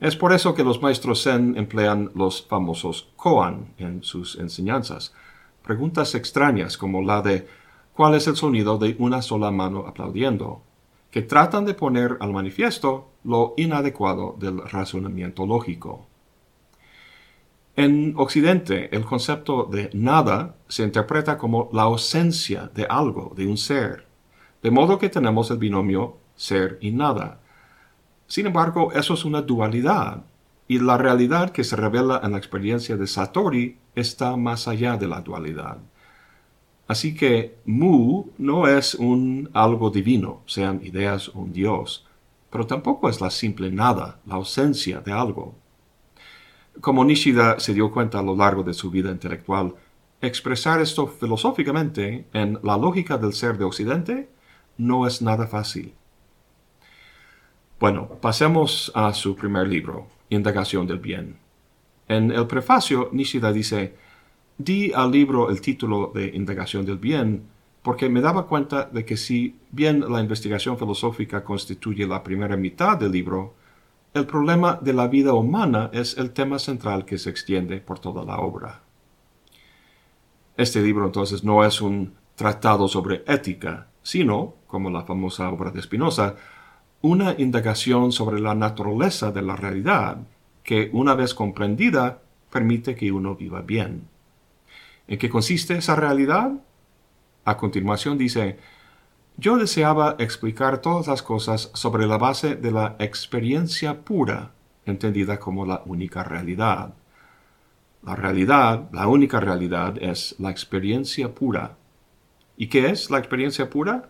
Es 0.00 0.16
por 0.16 0.32
eso 0.32 0.54
que 0.54 0.64
los 0.64 0.80
maestros 0.80 1.22
Zen 1.22 1.54
emplean 1.58 2.10
los 2.14 2.46
famosos 2.46 3.10
koan 3.16 3.74
en 3.76 4.02
sus 4.02 4.36
enseñanzas, 4.36 5.12
preguntas 5.62 6.14
extrañas 6.14 6.78
como 6.78 7.02
la 7.02 7.20
de 7.20 7.46
¿cuál 7.92 8.14
es 8.14 8.26
el 8.28 8.36
sonido 8.36 8.78
de 8.78 8.96
una 8.98 9.20
sola 9.20 9.50
mano 9.50 9.84
aplaudiendo? 9.86 10.62
que 11.10 11.20
tratan 11.20 11.66
de 11.66 11.74
poner 11.74 12.16
al 12.20 12.32
manifiesto 12.32 13.10
lo 13.22 13.52
inadecuado 13.58 14.34
del 14.38 14.58
razonamiento 14.66 15.46
lógico. 15.46 16.06
En 17.76 18.14
Occidente, 18.16 18.88
el 18.96 19.04
concepto 19.04 19.64
de 19.64 19.90
nada 19.92 20.56
se 20.66 20.82
interpreta 20.82 21.36
como 21.36 21.68
la 21.74 21.82
ausencia 21.82 22.70
de 22.74 22.86
algo, 22.86 23.34
de 23.36 23.46
un 23.46 23.58
ser, 23.58 24.06
de 24.62 24.70
modo 24.70 24.98
que 24.98 25.10
tenemos 25.10 25.50
el 25.50 25.58
binomio 25.58 26.16
ser 26.36 26.78
y 26.80 26.90
nada. 26.90 27.38
Sin 28.26 28.46
embargo, 28.46 28.92
eso 28.92 29.12
es 29.12 29.26
una 29.26 29.42
dualidad, 29.42 30.24
y 30.66 30.78
la 30.78 30.96
realidad 30.96 31.50
que 31.50 31.64
se 31.64 31.76
revela 31.76 32.22
en 32.24 32.32
la 32.32 32.38
experiencia 32.38 32.96
de 32.96 33.06
Satori 33.06 33.76
está 33.94 34.36
más 34.36 34.68
allá 34.68 34.96
de 34.96 35.08
la 35.08 35.20
dualidad. 35.20 35.76
Así 36.88 37.14
que 37.14 37.58
Mu 37.66 38.26
no 38.38 38.68
es 38.68 38.94
un 38.94 39.50
algo 39.52 39.90
divino, 39.90 40.40
sean 40.46 40.80
ideas 40.82 41.28
o 41.28 41.40
un 41.40 41.52
Dios, 41.52 42.06
pero 42.50 42.66
tampoco 42.66 43.10
es 43.10 43.20
la 43.20 43.30
simple 43.30 43.70
nada, 43.70 44.18
la 44.24 44.36
ausencia 44.36 45.00
de 45.00 45.12
algo. 45.12 45.54
Como 46.80 47.04
Nishida 47.04 47.58
se 47.58 47.74
dio 47.74 47.90
cuenta 47.90 48.18
a 48.18 48.22
lo 48.22 48.36
largo 48.36 48.62
de 48.62 48.74
su 48.74 48.90
vida 48.90 49.10
intelectual, 49.10 49.74
expresar 50.20 50.80
esto 50.80 51.06
filosóficamente 51.06 52.26
en 52.32 52.58
la 52.62 52.76
lógica 52.76 53.18
del 53.18 53.32
ser 53.32 53.58
de 53.58 53.64
Occidente 53.64 54.28
no 54.78 55.06
es 55.06 55.22
nada 55.22 55.46
fácil. 55.46 55.94
Bueno, 57.78 58.08
pasemos 58.20 58.90
a 58.94 59.12
su 59.12 59.36
primer 59.36 59.68
libro, 59.68 60.06
Indagación 60.30 60.86
del 60.86 60.98
Bien. 60.98 61.36
En 62.08 62.30
el 62.30 62.46
prefacio, 62.46 63.10
Nishida 63.12 63.52
dice, 63.52 63.94
di 64.58 64.92
al 64.92 65.10
libro 65.10 65.50
el 65.50 65.60
título 65.60 66.12
de 66.14 66.28
Indagación 66.28 66.86
del 66.86 66.98
Bien 66.98 67.56
porque 67.86 68.08
me 68.08 68.20
daba 68.20 68.48
cuenta 68.48 68.86
de 68.86 69.04
que 69.04 69.16
si 69.16 69.60
bien 69.70 70.00
la 70.10 70.20
investigación 70.20 70.76
filosófica 70.76 71.44
constituye 71.44 72.04
la 72.04 72.20
primera 72.20 72.56
mitad 72.56 72.98
del 72.98 73.12
libro, 73.12 73.54
el 74.16 74.26
problema 74.26 74.78
de 74.80 74.94
la 74.94 75.08
vida 75.08 75.34
humana 75.34 75.90
es 75.92 76.16
el 76.16 76.30
tema 76.30 76.58
central 76.58 77.04
que 77.04 77.18
se 77.18 77.28
extiende 77.28 77.80
por 77.80 77.98
toda 77.98 78.24
la 78.24 78.38
obra. 78.38 78.80
Este 80.56 80.80
libro 80.82 81.04
entonces 81.04 81.44
no 81.44 81.64
es 81.64 81.82
un 81.82 82.14
tratado 82.34 82.88
sobre 82.88 83.24
ética, 83.26 83.88
sino, 84.02 84.54
como 84.66 84.88
la 84.88 85.04
famosa 85.04 85.50
obra 85.50 85.70
de 85.70 85.82
Spinoza, 85.82 86.36
una 87.02 87.34
indagación 87.36 88.10
sobre 88.10 88.40
la 88.40 88.54
naturaleza 88.54 89.32
de 89.32 89.42
la 89.42 89.54
realidad 89.54 90.18
que, 90.62 90.88
una 90.94 91.14
vez 91.14 91.34
comprendida, 91.34 92.22
permite 92.50 92.94
que 92.94 93.12
uno 93.12 93.36
viva 93.36 93.60
bien. 93.60 94.08
¿En 95.08 95.18
qué 95.18 95.28
consiste 95.28 95.76
esa 95.76 95.94
realidad? 95.94 96.52
A 97.44 97.56
continuación 97.58 98.16
dice, 98.16 98.58
yo 99.38 99.58
deseaba 99.58 100.16
explicar 100.18 100.80
todas 100.80 101.06
las 101.08 101.22
cosas 101.22 101.70
sobre 101.74 102.06
la 102.06 102.16
base 102.16 102.56
de 102.56 102.70
la 102.70 102.96
experiencia 102.98 104.00
pura, 104.00 104.52
entendida 104.86 105.38
como 105.38 105.66
la 105.66 105.82
única 105.84 106.24
realidad. 106.24 106.94
La 108.02 108.16
realidad, 108.16 108.88
la 108.92 109.08
única 109.08 109.38
realidad 109.40 109.96
es 110.00 110.36
la 110.38 110.50
experiencia 110.50 111.34
pura. 111.34 111.76
¿Y 112.56 112.68
qué 112.68 112.86
es 112.86 113.10
la 113.10 113.18
experiencia 113.18 113.68
pura? 113.68 114.08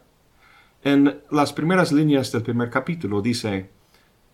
En 0.84 1.20
las 1.30 1.52
primeras 1.52 1.90
líneas 1.90 2.30
del 2.30 2.42
primer 2.42 2.70
capítulo 2.70 3.20
dice, 3.20 3.70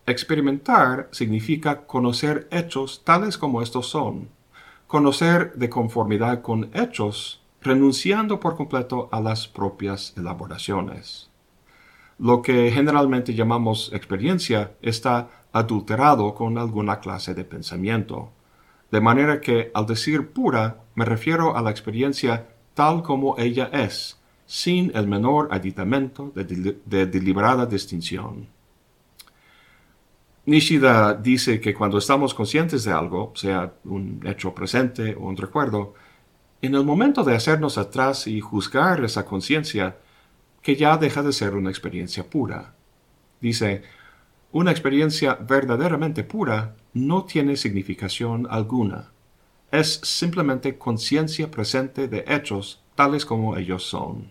experimentar 0.05 1.09
significa 1.11 1.87
conocer 1.87 2.47
hechos 2.51 3.03
tales 3.03 3.39
como 3.39 3.63
estos 3.63 3.87
son, 3.87 4.29
conocer 4.85 5.53
de 5.55 5.69
conformidad 5.69 6.43
con 6.43 6.69
hechos 6.75 7.42
renunciando 7.63 8.39
por 8.39 8.55
completo 8.55 9.09
a 9.11 9.21
las 9.21 9.47
propias 9.47 10.13
elaboraciones. 10.17 11.29
Lo 12.19 12.41
que 12.41 12.71
generalmente 12.71 13.33
llamamos 13.33 13.91
experiencia 13.93 14.73
está 14.81 15.29
adulterado 15.51 16.35
con 16.35 16.57
alguna 16.57 16.99
clase 16.99 17.33
de 17.33 17.45
pensamiento, 17.45 18.31
de 18.91 19.01
manera 19.01 19.41
que 19.41 19.71
al 19.73 19.85
decir 19.85 20.31
pura 20.31 20.83
me 20.95 21.05
refiero 21.05 21.55
a 21.55 21.61
la 21.61 21.71
experiencia 21.71 22.49
tal 22.73 23.01
como 23.01 23.37
ella 23.37 23.69
es, 23.73 24.19
sin 24.45 24.91
el 24.95 25.07
menor 25.07 25.47
aditamento 25.51 26.31
de, 26.35 26.77
de 26.85 27.05
deliberada 27.05 27.65
distinción. 27.65 28.47
Nishida 30.45 31.13
dice 31.13 31.61
que 31.61 31.73
cuando 31.73 31.97
estamos 31.97 32.33
conscientes 32.33 32.83
de 32.83 32.91
algo, 32.91 33.31
sea 33.35 33.73
un 33.85 34.19
hecho 34.25 34.53
presente 34.53 35.15
o 35.15 35.21
un 35.21 35.37
recuerdo, 35.37 35.93
en 36.63 36.75
el 36.75 36.85
momento 36.85 37.25
de 37.25 37.35
hacernos 37.35 37.77
atrás 37.77 38.25
y 38.25 38.39
juzgar 38.39 39.03
esa 39.03 39.25
conciencia, 39.25 39.97
que 40.61 40.77
ya 40.77 40.95
deja 40.97 41.21
de 41.21 41.33
ser 41.33 41.55
una 41.55 41.69
experiencia 41.69 42.29
pura. 42.29 42.73
Dice, 43.41 43.83
una 44.53 44.71
experiencia 44.71 45.33
verdaderamente 45.35 46.23
pura 46.23 46.77
no 46.93 47.25
tiene 47.25 47.57
significación 47.57 48.47
alguna. 48.49 49.11
Es 49.71 49.99
simplemente 50.03 50.77
conciencia 50.77 51.51
presente 51.51 52.07
de 52.07 52.23
hechos 52.29 52.81
tales 52.95 53.25
como 53.25 53.57
ellos 53.57 53.83
son. 53.83 54.29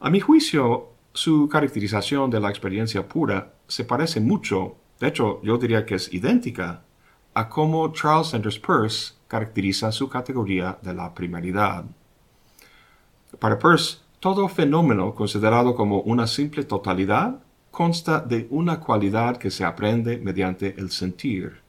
A 0.00 0.08
mi 0.08 0.20
juicio, 0.20 0.88
su 1.12 1.50
caracterización 1.50 2.30
de 2.30 2.40
la 2.40 2.48
experiencia 2.48 3.06
pura 3.06 3.52
se 3.68 3.84
parece 3.84 4.20
mucho, 4.20 4.76
de 5.00 5.08
hecho 5.08 5.42
yo 5.42 5.58
diría 5.58 5.84
que 5.84 5.96
es 5.96 6.10
idéntica, 6.14 6.82
a 7.34 7.50
cómo 7.50 7.92
Charles 7.92 8.28
Sanders 8.28 8.58
Peirce 8.58 9.14
caracteriza 9.32 9.90
su 9.90 10.10
categoría 10.10 10.76
de 10.82 10.92
la 10.92 11.14
primaridad. 11.14 11.86
Para 13.38 13.58
Peirce, 13.58 14.00
todo 14.20 14.46
fenómeno 14.46 15.14
considerado 15.14 15.74
como 15.74 16.02
una 16.02 16.26
simple 16.26 16.64
totalidad 16.64 17.40
consta 17.70 18.20
de 18.20 18.46
una 18.50 18.78
cualidad 18.78 19.38
que 19.38 19.50
se 19.50 19.64
aprende 19.64 20.18
mediante 20.18 20.74
el 20.78 20.90
sentir. 20.90 21.62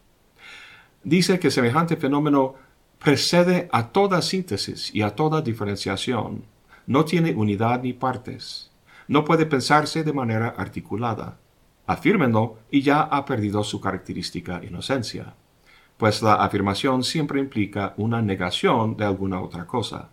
Dice 1.05 1.39
que 1.39 1.49
semejante 1.49 1.95
fenómeno 1.95 2.55
precede 2.99 3.69
a 3.71 3.93
toda 3.93 4.21
síntesis 4.21 4.93
y 4.93 5.01
a 5.01 5.11
toda 5.11 5.41
diferenciación. 5.41 6.43
No 6.85 7.05
tiene 7.05 7.33
unidad 7.33 7.81
ni 7.81 7.93
partes. 7.93 8.71
No 9.07 9.23
puede 9.23 9.45
pensarse 9.45 10.03
de 10.03 10.11
manera 10.11 10.49
articulada. 10.49 11.37
Afírmenlo 11.87 12.57
y 12.69 12.81
ya 12.81 13.03
ha 13.03 13.23
perdido 13.23 13.63
su 13.63 13.79
característica 13.79 14.59
inocencia 14.61 15.33
pues 16.03 16.21
la 16.21 16.33
afirmación 16.33 17.01
siempre 17.01 17.39
implica 17.39 17.93
una 17.95 18.21
negación 18.21 18.97
de 18.97 19.05
alguna 19.05 19.39
otra 19.39 19.65
cosa. 19.65 20.09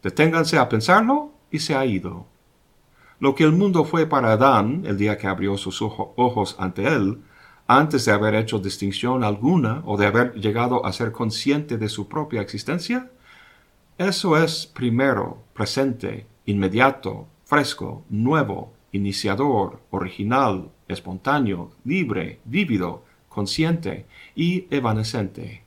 Deténganse 0.00 0.58
a 0.58 0.68
pensarlo 0.68 1.32
y 1.50 1.58
se 1.58 1.74
ha 1.74 1.84
ido. 1.84 2.26
Lo 3.18 3.34
que 3.34 3.42
el 3.42 3.50
mundo 3.50 3.82
fue 3.84 4.06
para 4.06 4.30
Adán 4.30 4.84
el 4.86 4.96
día 4.96 5.18
que 5.18 5.26
abrió 5.26 5.58
sus 5.58 5.82
ojos 5.82 6.54
ante 6.56 6.86
él, 6.86 7.18
antes 7.66 8.04
de 8.04 8.12
haber 8.12 8.36
hecho 8.36 8.60
distinción 8.60 9.24
alguna 9.24 9.82
o 9.86 9.96
de 9.96 10.06
haber 10.06 10.34
llegado 10.34 10.86
a 10.86 10.92
ser 10.92 11.10
consciente 11.10 11.78
de 11.78 11.88
su 11.88 12.06
propia 12.06 12.40
existencia, 12.40 13.10
eso 13.98 14.36
es 14.36 14.68
primero, 14.68 15.42
presente, 15.52 16.28
inmediato, 16.46 17.26
fresco, 17.44 18.04
nuevo, 18.08 18.72
iniciador, 18.92 19.80
original, 19.90 20.70
espontáneo, 20.86 21.72
libre, 21.84 22.38
vívido, 22.44 23.02
consciente 23.32 24.06
y 24.34 24.66
evanescente. 24.70 25.62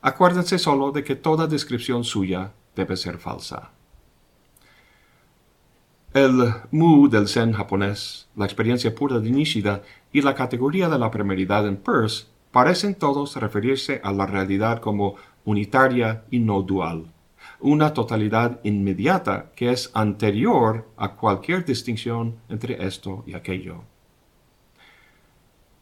Acuérdense 0.00 0.58
solo 0.58 0.90
de 0.90 1.04
que 1.04 1.14
toda 1.14 1.46
descripción 1.46 2.02
suya 2.02 2.52
debe 2.74 2.96
ser 2.96 3.18
falsa. 3.18 3.70
El 6.14 6.52
Mu 6.70 7.08
del 7.08 7.28
Zen 7.28 7.52
japonés, 7.52 8.28
la 8.36 8.44
experiencia 8.44 8.94
pura 8.94 9.18
de 9.18 9.30
Nishida 9.30 9.82
y 10.12 10.20
la 10.22 10.34
categoría 10.34 10.88
de 10.88 10.98
la 10.98 11.10
primeridad 11.10 11.66
en 11.66 11.76
Peirce 11.76 12.26
parecen 12.50 12.94
todos 12.94 13.36
referirse 13.36 14.00
a 14.04 14.12
la 14.12 14.26
realidad 14.26 14.80
como 14.80 15.16
unitaria 15.44 16.24
y 16.30 16.38
no 16.38 16.62
dual, 16.62 17.12
una 17.60 17.94
totalidad 17.94 18.60
inmediata 18.62 19.52
que 19.56 19.70
es 19.70 19.90
anterior 19.94 20.86
a 20.96 21.14
cualquier 21.16 21.64
distinción 21.64 22.36
entre 22.48 22.84
esto 22.86 23.24
y 23.26 23.34
aquello. 23.34 23.84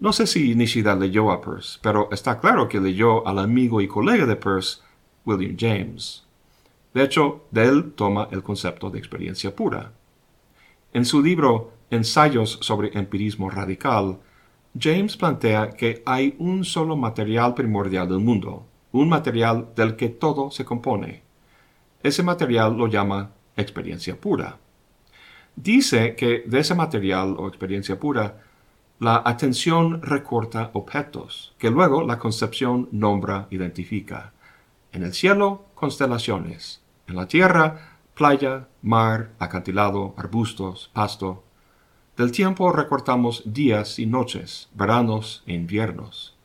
No 0.01 0.15
sé 0.15 0.27
si 0.27 0.55
Nishida 0.55 0.95
leyó 0.95 1.31
a 1.31 1.43
Peirce, 1.43 1.79
pero 1.83 2.09
está 2.11 2.41
claro 2.41 2.67
que 2.71 2.81
leyó 2.81 3.29
al 3.29 3.39
amigo 3.39 3.83
y 3.83 3.87
colega 3.87 4.25
de 4.25 4.35
Peirce, 4.35 4.81
William 5.27 5.55
James. 5.59 6.25
De 6.95 7.05
hecho, 7.05 7.45
de 7.51 7.65
él 7.65 7.93
toma 7.93 8.27
el 8.31 8.43
concepto 8.43 8.89
de 8.89 8.99
experiencia 8.99 9.55
pura. 9.55 9.93
En 10.95 11.05
su 11.05 11.23
libro 11.23 11.75
Ensayos 11.91 12.59
sobre 12.63 12.97
empirismo 12.99 13.51
radical, 13.51 14.19
James 14.79 15.19
plantea 15.19 15.69
que 15.69 16.03
hay 16.07 16.35
un 16.39 16.65
solo 16.65 16.97
material 16.97 17.53
primordial 17.53 18.09
del 18.09 18.21
mundo, 18.21 18.67
un 18.93 19.07
material 19.07 19.69
del 19.77 19.97
que 19.97 20.09
todo 20.09 20.51
se 20.51 20.65
compone. 20.65 21.23
Ese 22.03 22.23
material 22.23 22.75
lo 22.75 22.87
llama 22.87 23.33
experiencia 23.55 24.19
pura. 24.19 24.57
Dice 25.57 26.15
que 26.17 26.43
de 26.47 26.61
ese 26.61 26.75
material 26.75 27.37
o 27.39 27.49
experiencia 27.49 28.01
pura 28.01 28.50
la 29.01 29.23
atención 29.25 30.03
recorta 30.03 30.71
objetos, 30.75 31.55
que 31.57 31.71
luego 31.71 32.03
la 32.03 32.19
concepción 32.19 32.87
nombra, 32.93 33.47
identifica. 33.51 34.35
En 34.93 35.03
el 35.03 35.15
cielo, 35.15 35.65
constelaciones. 35.75 36.83
En 37.07 37.17
la 37.17 37.27
tierra, 37.27 37.97
playa, 38.15 38.69
mar, 38.83 39.31
acantilado, 39.39 40.15
arbustos, 40.19 40.91
pasto. 40.93 41.43
Del 42.15 42.31
tiempo 42.31 42.73
recortamos 42.73 43.43
días 43.47 43.99
y 43.99 44.05
noches, 44.05 44.69
veranos 44.75 45.43
e 45.47 45.55
inviernos. 45.55 46.37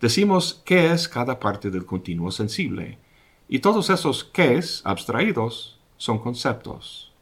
Decimos 0.00 0.62
qué 0.64 0.92
es 0.92 1.08
cada 1.08 1.40
parte 1.40 1.72
del 1.72 1.86
continuo 1.86 2.30
sensible, 2.30 3.00
y 3.48 3.58
todos 3.58 3.90
esos 3.90 4.22
qués 4.22 4.80
abstraídos 4.84 5.80
son 5.96 6.20
conceptos. 6.20 7.12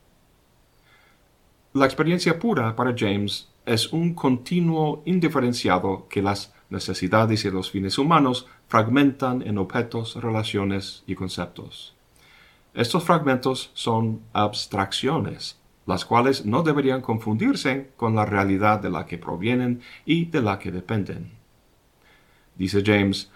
La 1.72 1.86
experiencia 1.86 2.38
pura 2.38 2.76
para 2.76 2.94
James 2.94 3.48
es 3.66 3.92
un 3.92 4.14
continuo 4.14 5.02
indiferenciado 5.04 6.06
que 6.08 6.22
las 6.22 6.52
necesidades 6.70 7.44
y 7.44 7.50
los 7.50 7.70
fines 7.70 7.98
humanos 7.98 8.46
fragmentan 8.68 9.42
en 9.42 9.58
objetos, 9.58 10.16
relaciones 10.16 11.04
y 11.06 11.14
conceptos. 11.14 11.94
Estos 12.74 13.04
fragmentos 13.04 13.70
son 13.74 14.20
abstracciones, 14.32 15.60
las 15.86 16.04
cuales 16.04 16.44
no 16.44 16.62
deberían 16.62 17.00
confundirse 17.00 17.90
con 17.96 18.16
la 18.16 18.26
realidad 18.26 18.80
de 18.80 18.90
la 18.90 19.06
que 19.06 19.18
provienen 19.18 19.80
y 20.04 20.26
de 20.26 20.42
la 20.42 20.58
que 20.58 20.72
dependen. 20.72 21.32
Dice 22.56 22.82
James, 22.84 23.30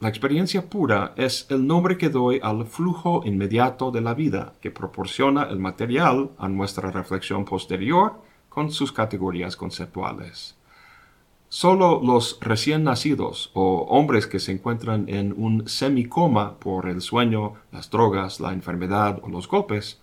la 0.00 0.08
experiencia 0.08 0.70
pura 0.70 1.12
es 1.16 1.46
el 1.50 1.66
nombre 1.66 1.98
que 1.98 2.08
doy 2.08 2.38
al 2.42 2.66
flujo 2.66 3.22
inmediato 3.24 3.90
de 3.90 4.00
la 4.00 4.14
vida 4.14 4.54
que 4.60 4.70
proporciona 4.70 5.44
el 5.44 5.58
material 5.58 6.30
a 6.38 6.48
nuestra 6.48 6.90
reflexión 6.90 7.44
posterior 7.44 8.27
con 8.58 8.72
sus 8.72 8.90
categorías 8.90 9.54
conceptuales. 9.54 10.56
Solo 11.48 12.00
los 12.02 12.38
recién 12.40 12.82
nacidos 12.82 13.52
o 13.54 13.86
hombres 13.88 14.26
que 14.26 14.40
se 14.40 14.50
encuentran 14.50 15.08
en 15.08 15.32
un 15.36 15.68
semicoma 15.68 16.58
por 16.58 16.88
el 16.88 17.00
sueño, 17.00 17.52
las 17.70 17.88
drogas, 17.88 18.40
la 18.40 18.52
enfermedad 18.52 19.20
o 19.22 19.28
los 19.28 19.46
golpes, 19.46 20.00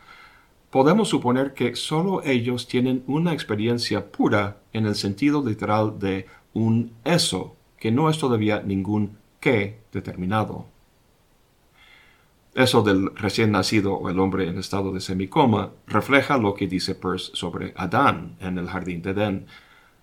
podemos 0.69 1.09
suponer 1.09 1.53
que 1.53 1.75
solo 1.75 2.23
ellos 2.23 2.65
tienen 2.65 3.03
una 3.07 3.33
experiencia 3.33 4.09
pura 4.09 4.59
en 4.71 4.85
el 4.85 4.95
sentido 4.95 5.43
literal 5.45 5.99
de 5.99 6.25
un 6.53 6.93
eso, 7.03 7.57
que 7.77 7.91
no 7.91 8.09
es 8.09 8.17
todavía 8.19 8.61
ningún 8.61 9.17
qué 9.41 9.81
determinado. 9.91 10.67
Eso 12.55 12.83
del 12.83 13.13
recién 13.17 13.51
nacido 13.51 13.95
o 13.95 14.09
el 14.09 14.17
hombre 14.17 14.47
en 14.47 14.57
estado 14.57 14.93
de 14.93 15.01
semicoma 15.01 15.73
refleja 15.87 16.37
lo 16.37 16.53
que 16.53 16.67
dice 16.67 16.95
Peirce 16.95 17.31
sobre 17.33 17.73
Adán 17.75 18.37
en 18.39 18.57
el 18.57 18.69
jardín 18.69 19.01
de 19.01 19.09
Edén. 19.09 19.45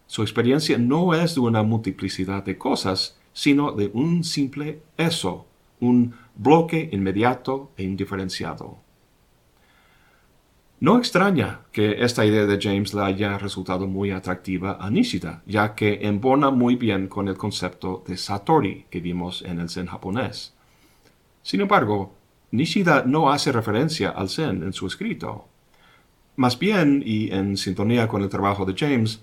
Su 0.06 0.20
experiencia 0.20 0.76
no 0.76 1.14
es 1.14 1.34
de 1.34 1.40
una 1.40 1.62
multiplicidad 1.62 2.44
de 2.44 2.58
cosas, 2.58 3.18
sino 3.32 3.72
de 3.72 3.90
un 3.94 4.22
simple 4.22 4.82
eso, 4.98 5.46
un 5.80 6.14
bloque 6.36 6.90
inmediato 6.92 7.70
e 7.78 7.84
indiferenciado. 7.84 8.76
No 10.78 10.98
extraña 10.98 11.60
que 11.72 12.04
esta 12.04 12.26
idea 12.26 12.44
de 12.44 12.58
James 12.60 12.92
le 12.92 13.00
haya 13.00 13.38
resultado 13.38 13.86
muy 13.86 14.10
atractiva 14.10 14.76
a 14.78 14.90
Nishida, 14.90 15.42
ya 15.46 15.74
que 15.74 16.00
embona 16.02 16.50
muy 16.50 16.76
bien 16.76 17.08
con 17.08 17.28
el 17.28 17.38
concepto 17.38 18.04
de 18.06 18.18
Satori 18.18 18.84
que 18.90 19.00
vimos 19.00 19.40
en 19.40 19.58
el 19.58 19.70
Zen 19.70 19.86
japonés. 19.86 20.52
Sin 21.42 21.62
embargo, 21.62 22.12
Nishida 22.52 23.04
no 23.06 23.32
hace 23.32 23.50
referencia 23.50 24.10
al 24.10 24.28
Zen 24.28 24.62
en 24.62 24.74
su 24.74 24.86
escrito. 24.86 25.46
Más 26.36 26.58
bien, 26.58 27.02
y 27.04 27.32
en 27.32 27.56
sintonía 27.56 28.06
con 28.06 28.22
el 28.22 28.28
trabajo 28.28 28.66
de 28.66 28.74
James, 28.76 29.22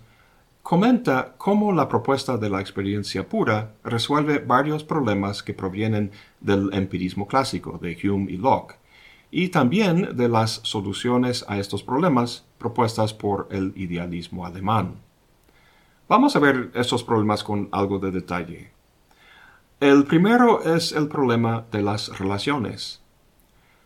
comenta 0.63 1.35
cómo 1.37 1.71
la 1.71 1.87
propuesta 1.87 2.37
de 2.37 2.49
la 2.49 2.59
experiencia 2.59 3.29
pura 3.29 3.73
resuelve 3.83 4.39
varios 4.39 4.83
problemas 4.83 5.43
que 5.43 5.53
provienen 5.53 6.11
del 6.39 6.73
empirismo 6.73 7.27
clásico 7.27 7.79
de 7.79 7.95
Hume 8.03 8.31
y 8.31 8.37
Locke, 8.37 8.77
y 9.29 9.49
también 9.49 10.17
de 10.17 10.27
las 10.27 10.61
soluciones 10.63 11.45
a 11.47 11.59
estos 11.59 11.83
problemas 11.83 12.45
propuestas 12.57 13.13
por 13.13 13.47
el 13.51 13.73
idealismo 13.75 14.43
alemán. 14.43 14.95
Vamos 16.07 16.35
a 16.35 16.39
ver 16.39 16.71
estos 16.73 17.03
problemas 17.03 17.43
con 17.43 17.69
algo 17.71 17.99
de 17.99 18.09
detalle. 18.09 18.71
El 19.79 20.05
primero 20.05 20.63
es 20.63 20.91
el 20.91 21.07
problema 21.07 21.65
de 21.71 21.83
las 21.83 22.17
relaciones. 22.17 23.01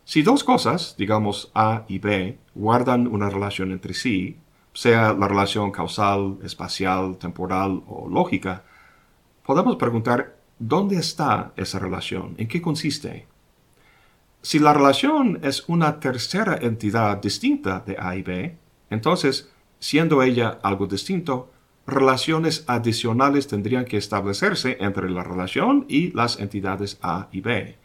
Si 0.05 0.21
dos 0.21 0.43
cosas, 0.43 0.95
digamos 0.97 1.51
A 1.55 1.85
y 1.87 1.99
B, 1.99 2.37
guardan 2.55 3.07
una 3.07 3.29
relación 3.29 3.71
entre 3.71 3.93
sí, 3.93 4.37
sea 4.73 5.13
la 5.13 5.27
relación 5.27 5.71
causal, 5.71 6.39
espacial, 6.43 7.17
temporal 7.17 7.83
o 7.87 8.09
lógica, 8.09 8.63
podemos 9.45 9.77
preguntar 9.77 10.35
¿dónde 10.59 10.97
está 10.97 11.53
esa 11.55 11.79
relación? 11.79 12.35
¿En 12.37 12.47
qué 12.47 12.61
consiste? 12.61 13.27
Si 14.41 14.59
la 14.59 14.73
relación 14.73 15.39
es 15.41 15.63
una 15.69 16.01
tercera 16.01 16.57
entidad 16.61 17.21
distinta 17.21 17.79
de 17.85 17.95
A 17.97 18.15
y 18.17 18.23
B, 18.23 18.57
entonces, 18.89 19.49
siendo 19.79 20.21
ella 20.21 20.59
algo 20.63 20.85
distinto, 20.85 21.49
relaciones 21.87 22.65
adicionales 22.67 23.47
tendrían 23.47 23.85
que 23.85 23.97
establecerse 23.97 24.77
entre 24.81 25.09
la 25.09 25.23
relación 25.23 25.85
y 25.87 26.11
las 26.11 26.39
entidades 26.39 26.99
A 27.01 27.29
y 27.31 27.39
B, 27.39 27.77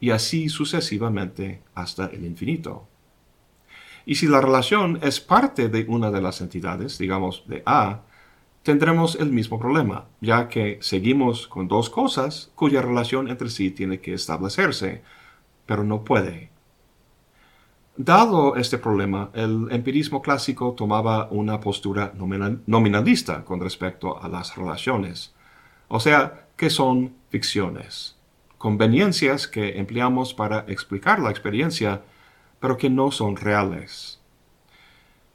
y 0.00 0.10
así 0.10 0.48
sucesivamente 0.48 1.62
hasta 1.74 2.06
el 2.06 2.24
infinito. 2.24 2.86
Y 4.06 4.14
si 4.16 4.26
la 4.26 4.40
relación 4.40 4.98
es 5.02 5.20
parte 5.20 5.68
de 5.68 5.84
una 5.88 6.10
de 6.10 6.22
las 6.22 6.40
entidades, 6.40 6.98
digamos 6.98 7.44
de 7.46 7.62
A, 7.66 8.00
tendremos 8.62 9.16
el 9.16 9.32
mismo 9.32 9.58
problema, 9.58 10.06
ya 10.20 10.48
que 10.48 10.78
seguimos 10.80 11.48
con 11.48 11.68
dos 11.68 11.90
cosas 11.90 12.50
cuya 12.54 12.82
relación 12.82 13.28
entre 13.28 13.50
sí 13.50 13.70
tiene 13.70 14.00
que 14.00 14.14
establecerse, 14.14 15.02
pero 15.66 15.84
no 15.84 16.04
puede. 16.04 16.50
Dado 17.96 18.56
este 18.56 18.78
problema, 18.78 19.30
el 19.34 19.68
empirismo 19.70 20.22
clásico 20.22 20.72
tomaba 20.72 21.28
una 21.30 21.60
postura 21.60 22.12
nominalista 22.14 23.44
con 23.44 23.60
respecto 23.60 24.22
a 24.22 24.28
las 24.28 24.56
relaciones, 24.56 25.34
o 25.88 25.98
sea, 25.98 26.46
que 26.56 26.70
son 26.70 27.14
ficciones, 27.30 28.17
conveniencias 28.58 29.46
que 29.46 29.78
empleamos 29.78 30.34
para 30.34 30.64
explicar 30.68 31.20
la 31.20 31.30
experiencia, 31.30 32.02
pero 32.60 32.76
que 32.76 32.90
no 32.90 33.10
son 33.10 33.36
reales. 33.36 34.20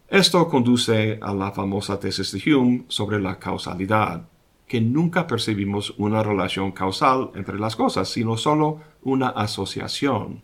Esto 0.09 0.47
conduce 0.47 1.17
a 1.21 1.33
la 1.33 1.51
famosa 1.51 1.99
tesis 1.99 2.31
de 2.31 2.53
Hume 2.53 2.83
sobre 2.89 3.19
la 3.19 3.39
causalidad, 3.39 4.27
que 4.67 4.79
nunca 4.81 5.25
percibimos 5.25 5.93
una 5.97 6.21
relación 6.21 6.71
causal 6.71 7.31
entre 7.35 7.57
las 7.57 7.75
cosas, 7.75 8.09
sino 8.09 8.37
solo 8.37 8.81
una 9.01 9.29
asociación. 9.29 10.43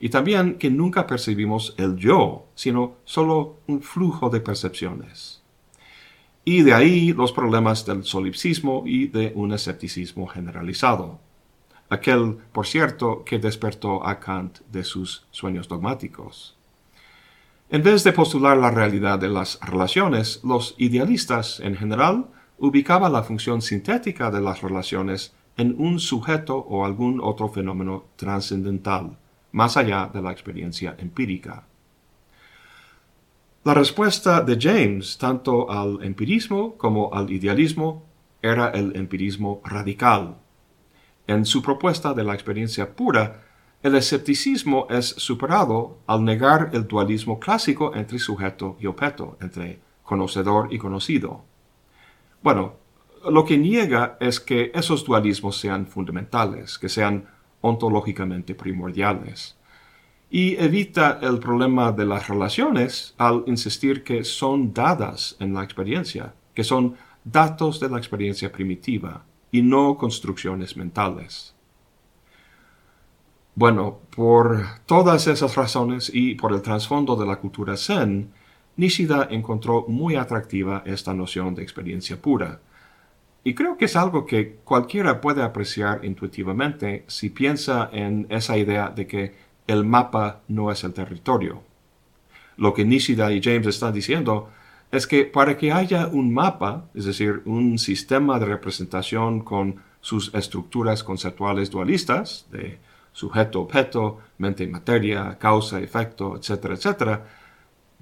Y 0.00 0.08
también 0.08 0.54
que 0.54 0.70
nunca 0.70 1.06
percibimos 1.06 1.74
el 1.78 1.96
yo, 1.96 2.46
sino 2.54 2.96
solo 3.04 3.58
un 3.66 3.82
flujo 3.82 4.30
de 4.30 4.40
percepciones. 4.40 5.42
Y 6.44 6.62
de 6.62 6.74
ahí 6.74 7.12
los 7.12 7.32
problemas 7.32 7.86
del 7.86 8.04
solipsismo 8.04 8.84
y 8.86 9.06
de 9.06 9.32
un 9.34 9.52
escepticismo 9.52 10.26
generalizado. 10.26 11.23
Aquel, 11.94 12.38
por 12.52 12.66
cierto, 12.66 13.24
que 13.24 13.38
despertó 13.38 14.04
a 14.04 14.18
Kant 14.18 14.58
de 14.72 14.82
sus 14.82 15.26
sueños 15.30 15.68
dogmáticos. 15.68 16.56
En 17.70 17.82
vez 17.82 18.02
de 18.02 18.12
postular 18.12 18.56
la 18.56 18.70
realidad 18.70 19.18
de 19.18 19.28
las 19.28 19.58
relaciones, 19.60 20.40
los 20.42 20.74
idealistas 20.76 21.60
en 21.60 21.76
general 21.76 22.26
ubicaba 22.58 23.08
la 23.08 23.22
función 23.22 23.62
sintética 23.62 24.30
de 24.30 24.40
las 24.40 24.60
relaciones 24.60 25.34
en 25.56 25.76
un 25.78 26.00
sujeto 26.00 26.56
o 26.56 26.84
algún 26.84 27.20
otro 27.22 27.48
fenómeno 27.48 28.04
trascendental, 28.16 29.16
más 29.52 29.76
allá 29.76 30.10
de 30.12 30.20
la 30.20 30.32
experiencia 30.32 30.96
empírica. 30.98 31.64
La 33.64 33.72
respuesta 33.72 34.40
de 34.42 34.58
James 34.60 35.16
tanto 35.16 35.70
al 35.70 36.02
empirismo 36.02 36.76
como 36.76 37.14
al 37.14 37.30
idealismo 37.30 38.02
era 38.42 38.70
el 38.70 38.94
empirismo 38.96 39.62
radical. 39.64 40.36
En 41.26 41.46
su 41.46 41.62
propuesta 41.62 42.12
de 42.12 42.22
la 42.22 42.34
experiencia 42.34 42.94
pura, 42.94 43.42
el 43.82 43.94
escepticismo 43.94 44.86
es 44.90 45.06
superado 45.06 45.98
al 46.06 46.24
negar 46.24 46.70
el 46.74 46.86
dualismo 46.86 47.40
clásico 47.40 47.94
entre 47.94 48.18
sujeto 48.18 48.76
y 48.78 48.86
objeto, 48.86 49.38
entre 49.40 49.80
conocedor 50.02 50.72
y 50.72 50.78
conocido. 50.78 51.44
Bueno, 52.42 52.74
lo 53.30 53.44
que 53.44 53.56
niega 53.56 54.18
es 54.20 54.38
que 54.38 54.70
esos 54.74 55.04
dualismos 55.04 55.56
sean 55.56 55.86
fundamentales, 55.86 56.78
que 56.78 56.90
sean 56.90 57.26
ontológicamente 57.62 58.54
primordiales. 58.54 59.56
Y 60.30 60.56
evita 60.56 61.20
el 61.22 61.38
problema 61.38 61.92
de 61.92 62.04
las 62.04 62.28
relaciones 62.28 63.14
al 63.16 63.44
insistir 63.46 64.04
que 64.04 64.24
son 64.24 64.74
dadas 64.74 65.36
en 65.40 65.54
la 65.54 65.64
experiencia, 65.64 66.34
que 66.54 66.64
son 66.64 66.96
datos 67.24 67.80
de 67.80 67.88
la 67.88 67.96
experiencia 67.96 68.52
primitiva 68.52 69.24
y 69.54 69.62
no 69.62 69.96
construcciones 69.96 70.76
mentales. 70.76 71.54
Bueno, 73.54 74.00
por 74.16 74.64
todas 74.84 75.28
esas 75.28 75.54
razones 75.54 76.10
y 76.12 76.34
por 76.34 76.52
el 76.52 76.60
trasfondo 76.60 77.14
de 77.14 77.24
la 77.24 77.36
cultura 77.36 77.76
zen, 77.76 78.32
Nishida 78.76 79.28
encontró 79.30 79.84
muy 79.86 80.16
atractiva 80.16 80.82
esta 80.84 81.14
noción 81.14 81.54
de 81.54 81.62
experiencia 81.62 82.20
pura. 82.20 82.62
Y 83.44 83.54
creo 83.54 83.76
que 83.76 83.84
es 83.84 83.94
algo 83.94 84.26
que 84.26 84.56
cualquiera 84.64 85.20
puede 85.20 85.44
apreciar 85.44 86.04
intuitivamente 86.04 87.04
si 87.06 87.30
piensa 87.30 87.88
en 87.92 88.26
esa 88.30 88.58
idea 88.58 88.88
de 88.88 89.06
que 89.06 89.36
el 89.68 89.84
mapa 89.84 90.40
no 90.48 90.72
es 90.72 90.82
el 90.82 90.92
territorio. 90.92 91.62
Lo 92.56 92.74
que 92.74 92.84
Nishida 92.84 93.30
y 93.30 93.40
James 93.40 93.68
están 93.68 93.94
diciendo 93.94 94.50
es 94.96 95.06
que 95.06 95.24
para 95.24 95.56
que 95.56 95.72
haya 95.72 96.08
un 96.08 96.32
mapa, 96.32 96.86
es 96.94 97.04
decir, 97.04 97.42
un 97.44 97.78
sistema 97.78 98.38
de 98.38 98.46
representación 98.46 99.40
con 99.40 99.76
sus 100.00 100.34
estructuras 100.34 101.02
conceptuales 101.02 101.70
dualistas, 101.70 102.46
de 102.50 102.78
sujeto, 103.12 103.62
objeto, 103.62 104.18
mente 104.38 104.66
materia, 104.66 105.38
causa, 105.38 105.80
efecto, 105.80 106.36
etcétera, 106.36 106.74
etcétera, 106.74 107.26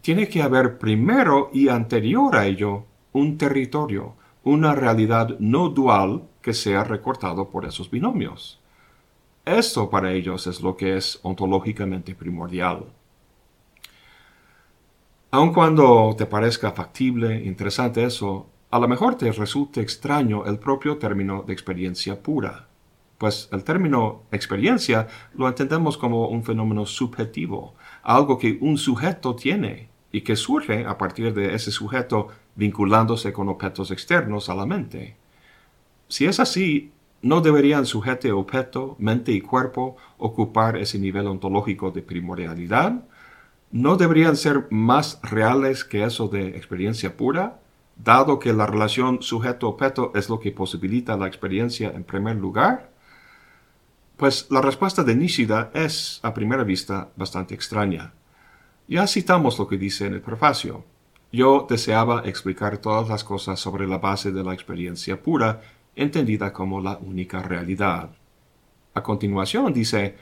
tiene 0.01 0.29
que 0.29 0.43
haber 0.43 0.79
primero 0.79 1.51
y 1.53 1.69
anterior 1.69 2.35
a 2.35 2.47
ello 2.47 2.87
un 3.13 3.39
territorio, 3.39 4.15
una 4.43 4.75
realidad 4.75 5.39
no 5.39 5.69
dual 5.69 6.25
que 6.41 6.55
sea 6.55 6.83
recortado 6.83 7.51
por 7.51 7.65
esos 7.65 7.91
binomios. 7.91 8.59
Esto 9.45 9.91
para 9.91 10.13
ellos 10.13 10.47
es 10.47 10.61
lo 10.61 10.77
que 10.77 10.97
es 10.97 11.21
ontológicamente 11.23 12.15
primordial. 12.15 12.87
Aun 15.35 15.55
cuando 15.55 16.15
te 16.15 16.27
parezca 16.27 16.73
factible, 16.73 17.43
interesante 17.47 18.05
eso, 18.05 18.51
a 18.71 18.79
lo 18.79 18.87
mejor 18.87 19.15
te 19.15 19.33
resulte 19.33 19.81
extraño 19.81 20.45
el 20.45 20.59
propio 20.59 20.99
término 20.99 21.43
de 21.43 21.55
experiencia 21.55 22.23
pura, 22.23 22.69
pues 23.17 23.49
el 23.51 23.65
término 23.65 24.25
experiencia 24.31 25.09
lo 25.33 25.49
entendemos 25.49 25.97
como 25.97 26.29
un 26.29 26.45
fenómeno 26.45 26.85
subjetivo, 26.85 27.75
algo 28.03 28.37
que 28.37 28.59
un 28.61 28.77
sujeto 28.77 29.35
tiene 29.35 29.89
y 30.13 30.21
que 30.21 30.37
surge 30.37 30.85
a 30.85 30.99
partir 30.99 31.33
de 31.33 31.55
ese 31.55 31.71
sujeto 31.71 32.29
vinculándose 32.55 33.33
con 33.33 33.49
objetos 33.49 33.91
externos 33.91 34.51
a 34.51 34.55
la 34.55 34.67
mente. 34.67 35.17
Si 36.09 36.27
es 36.27 36.41
así, 36.41 36.93
¿no 37.23 37.41
deberían 37.41 37.87
sujeto, 37.87 38.39
objeto, 38.39 38.97
mente 38.99 39.33
y 39.33 39.41
cuerpo 39.41 39.97
ocupar 40.19 40.77
ese 40.77 40.99
nivel 40.99 41.27
ontológico 41.27 41.91
de 41.91 42.03
primordialidad? 42.03 43.03
¿No 43.73 43.97
deberían 43.97 44.37
ser 44.37 44.67
más 44.71 45.19
reales 45.23 45.83
que 45.83 46.05
eso 46.05 46.29
de 46.29 46.49
experiencia 46.49 47.17
pura, 47.17 47.59
dado 47.97 48.39
que 48.39 48.53
la 48.53 48.67
relación 48.67 49.23
sujeto-objeto 49.23 50.13
es 50.15 50.29
lo 50.29 50.41
que 50.41 50.53
posibilita 50.53 51.17
la 51.17 51.27
experiencia 51.27 51.91
en 51.91 52.05
primer 52.05 52.37
lugar? 52.37 52.91
Pues 54.19 54.47
la 54.51 54.61
respuesta 54.61 55.03
de 55.05 55.17
Nishida 55.17 55.71
es, 55.73 56.21
a 56.23 56.35
primera 56.35 56.65
vista, 56.65 57.09
bastante 57.17 57.55
extraña. 57.55 58.13
Ya 58.89 59.07
citamos 59.07 59.59
lo 59.59 59.67
que 59.67 59.79
dice 59.79 60.07
en 60.07 60.13
el 60.13 60.21
prefacio. 60.21 60.85
Yo 61.33 61.67
deseaba 61.67 62.25
explicar 62.27 62.77
todas 62.77 63.09
las 63.09 63.25
cosas 63.25 63.59
sobre 63.59 63.89
la 63.89 63.97
base 63.97 64.33
de 64.33 64.45
la 64.45 64.53
experiencia 64.53 65.23
pura, 65.23 65.63
entendida 65.97 66.53
como 66.53 66.83
la 66.83 66.99
única 66.99 67.41
realidad. 67.41 68.11
A 68.93 69.03
continuación 69.03 69.73
dice, 69.73 70.19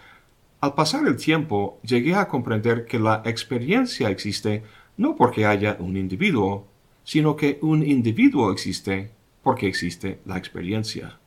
al 0.61 0.75
pasar 0.75 1.07
el 1.07 1.17
tiempo 1.17 1.79
llegué 1.83 2.15
a 2.15 2.29
comprender 2.29 2.85
que 2.85 2.99
la 2.99 3.23
experiencia 3.25 4.11
existe 4.11 4.63
no 4.97 5.17
porque 5.17 5.47
haya 5.47 5.77
un 5.81 5.97
individuo, 5.97 6.67
sino 7.05 7.37
que 7.37 7.59
un 7.63 7.83
individuo 7.83 8.53
existe 8.53 9.11
porque 9.43 9.67
existe 9.67 10.21
la 10.27 10.37
experiencia. 10.37 11.19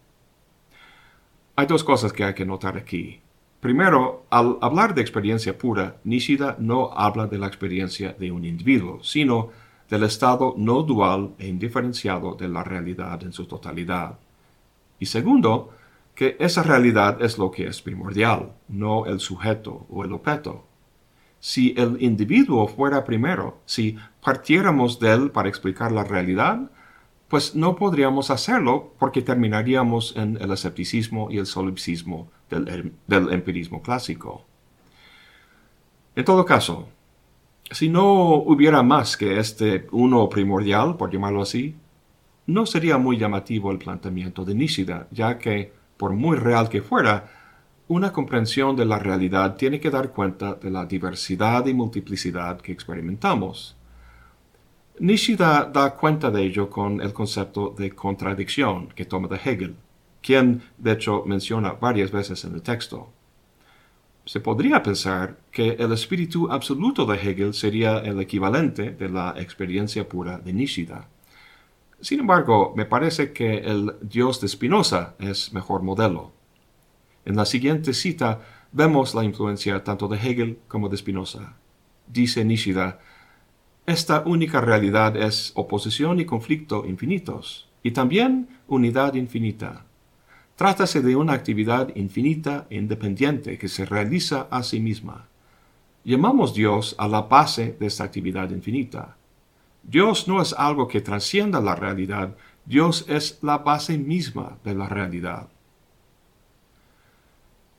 Hay 1.55 1.65
dos 1.65 1.83
cosas 1.83 2.13
que 2.13 2.23
hay 2.23 2.33
que 2.33 2.45
notar 2.45 2.77
aquí. 2.77 3.19
Primero, 3.59 4.25
al 4.29 4.57
hablar 4.61 4.93
de 4.93 5.01
experiencia 5.01 5.57
pura, 5.57 5.97
Nishida 6.03 6.57
no 6.59 6.91
habla 6.93 7.27
de 7.27 7.37
la 7.37 7.47
experiencia 7.47 8.13
de 8.13 8.31
un 8.31 8.45
individuo, 8.45 9.03
sino 9.03 9.49
del 9.89 10.03
estado 10.03 10.53
no 10.57 10.83
dual 10.83 11.33
e 11.39 11.47
indiferenciado 11.47 12.35
de 12.35 12.49
la 12.49 12.63
realidad 12.63 13.23
en 13.23 13.33
su 13.33 13.45
totalidad. 13.45 14.19
Y 14.99 15.05
segundo, 15.05 15.71
que 16.15 16.37
esa 16.39 16.63
realidad 16.63 17.21
es 17.21 17.37
lo 17.37 17.51
que 17.51 17.67
es 17.67 17.81
primordial, 17.81 18.53
no 18.67 19.05
el 19.05 19.19
sujeto 19.19 19.85
o 19.89 20.03
el 20.03 20.13
objeto. 20.13 20.65
Si 21.39 21.73
el 21.77 22.01
individuo 22.01 22.67
fuera 22.67 23.03
primero, 23.03 23.59
si 23.65 23.97
partiéramos 24.23 24.99
de 24.99 25.11
él 25.11 25.31
para 25.31 25.49
explicar 25.49 25.91
la 25.91 26.03
realidad, 26.03 26.71
pues 27.27 27.55
no 27.55 27.75
podríamos 27.75 28.29
hacerlo 28.29 28.93
porque 28.99 29.21
terminaríamos 29.21 30.15
en 30.15 30.37
el 30.39 30.51
escepticismo 30.51 31.31
y 31.31 31.39
el 31.39 31.47
solipsismo 31.47 32.29
del, 32.49 32.69
em, 32.69 33.29
empirismo 33.31 33.81
clásico. 33.81 34.45
En 36.15 36.23
todo 36.25 36.45
caso, 36.45 36.89
si 37.71 37.89
no 37.89 38.35
hubiera 38.35 38.83
más 38.83 39.17
que 39.17 39.39
este 39.39 39.87
uno 39.91 40.29
primordial, 40.29 40.95
por 40.95 41.11
llamarlo 41.11 41.41
así, 41.41 41.75
no 42.45 42.65
sería 42.65 42.97
muy 42.97 43.17
llamativo 43.17 43.71
el 43.71 43.79
planteamiento 43.79 44.45
de 44.45 44.53
Nishida, 44.53 45.07
ya 45.11 45.39
que, 45.39 45.73
por 45.97 46.13
muy 46.13 46.37
real 46.37 46.69
que 46.69 46.81
fuera, 46.81 47.29
una 47.87 48.11
comprensión 48.11 48.75
de 48.75 48.85
la 48.85 48.97
realidad 48.97 49.55
tiene 49.55 49.79
que 49.79 49.89
dar 49.89 50.11
cuenta 50.11 50.55
de 50.55 50.71
la 50.71 50.85
diversidad 50.85 51.65
y 51.65 51.73
multiplicidad 51.73 52.59
que 52.61 52.71
experimentamos. 52.71 53.75
Nishida 54.99 55.69
da 55.73 55.95
cuenta 55.95 56.31
de 56.31 56.43
ello 56.43 56.69
con 56.69 57.01
el 57.01 57.13
concepto 57.13 57.73
de 57.77 57.91
contradicción 57.91 58.87
que 58.89 59.05
toma 59.05 59.27
de 59.27 59.35
Hegel, 59.43 59.75
quien 60.21 60.61
de 60.77 60.91
hecho 60.93 61.23
menciona 61.25 61.73
varias 61.73 62.11
veces 62.11 62.43
en 62.45 62.53
el 62.53 62.61
texto. 62.61 63.09
Se 64.25 64.39
podría 64.39 64.81
pensar 64.81 65.37
que 65.51 65.71
el 65.71 65.91
espíritu 65.91 66.49
absoluto 66.49 67.05
de 67.05 67.17
Hegel 67.17 67.53
sería 67.53 67.97
el 67.99 68.21
equivalente 68.21 68.91
de 68.91 69.09
la 69.09 69.33
experiencia 69.37 70.07
pura 70.07 70.37
de 70.37 70.53
Nishida. 70.53 71.09
Sin 72.03 72.19
embargo, 72.19 72.73
me 72.75 72.83
parece 72.83 73.31
que 73.31 73.59
el 73.59 73.93
Dios 74.01 74.41
de 74.41 74.49
Spinoza 74.49 75.15
es 75.19 75.53
mejor 75.53 75.83
modelo. 75.83 76.33
En 77.23 77.37
la 77.37 77.45
siguiente 77.45 77.93
cita 77.93 78.41
vemos 78.73 79.15
la 79.15 79.23
influencia 79.23 79.85
tanto 79.85 80.09
de 80.09 80.17
Hegel 80.17 80.59
como 80.67 80.89
de 80.89 80.97
Spinoza. 80.97 81.53
Dice 82.05 82.43
Nishida, 82.43 82.99
esta 83.85 84.21
única 84.25 84.59
realidad 84.59 85.15
es 85.15 85.53
oposición 85.55 86.19
y 86.19 86.25
conflicto 86.25 86.85
infinitos, 86.85 87.69
y 87.83 87.91
también 87.91 88.49
unidad 88.67 89.13
infinita. 89.13 89.85
Trátase 90.57 91.01
de 91.01 91.15
una 91.15 91.31
actividad 91.31 91.95
infinita 91.95 92.67
e 92.69 92.75
independiente 92.75 93.57
que 93.57 93.69
se 93.69 93.85
realiza 93.85 94.49
a 94.51 94.63
sí 94.63 94.81
misma. 94.81 95.27
Llamamos 96.03 96.53
Dios 96.53 96.95
a 96.97 97.07
la 97.07 97.21
base 97.21 97.77
de 97.79 97.85
esta 97.85 98.03
actividad 98.03 98.49
infinita. 98.49 99.15
Dios 99.83 100.27
no 100.27 100.41
es 100.41 100.53
algo 100.53 100.87
que 100.87 101.01
trascienda 101.01 101.59
la 101.61 101.75
realidad, 101.75 102.35
Dios 102.65 103.05
es 103.09 103.39
la 103.41 103.59
base 103.59 103.97
misma 103.97 104.57
de 104.63 104.73
la 104.73 104.87
realidad. 104.87 105.49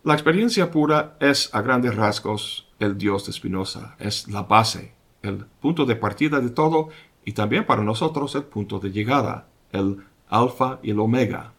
La 0.03 0.13
experiencia 0.13 0.71
pura 0.71 1.17
es 1.19 1.49
a 1.55 1.63
grandes 1.63 1.97
rasgos 1.97 2.69
el 2.79 2.99
Dios 2.99 3.25
de 3.25 3.33
Spinoza, 3.33 3.97
es 3.99 4.29
la 4.29 4.43
base, 4.43 4.93
el 5.23 5.47
punto 5.47 5.87
de 5.87 5.97
partida 5.97 6.41
de 6.41 6.51
todo 6.51 6.91
y 7.25 7.33
también 7.33 7.65
para 7.65 7.83
nosotros 7.83 8.35
el 8.35 8.45
punto 8.45 8.79
de 8.79 8.93
llegada, 8.93 9.47
el 9.73 10.05
alfa 10.29 10.79
y 10.83 10.91
el 10.91 11.01
omega. 11.01 11.55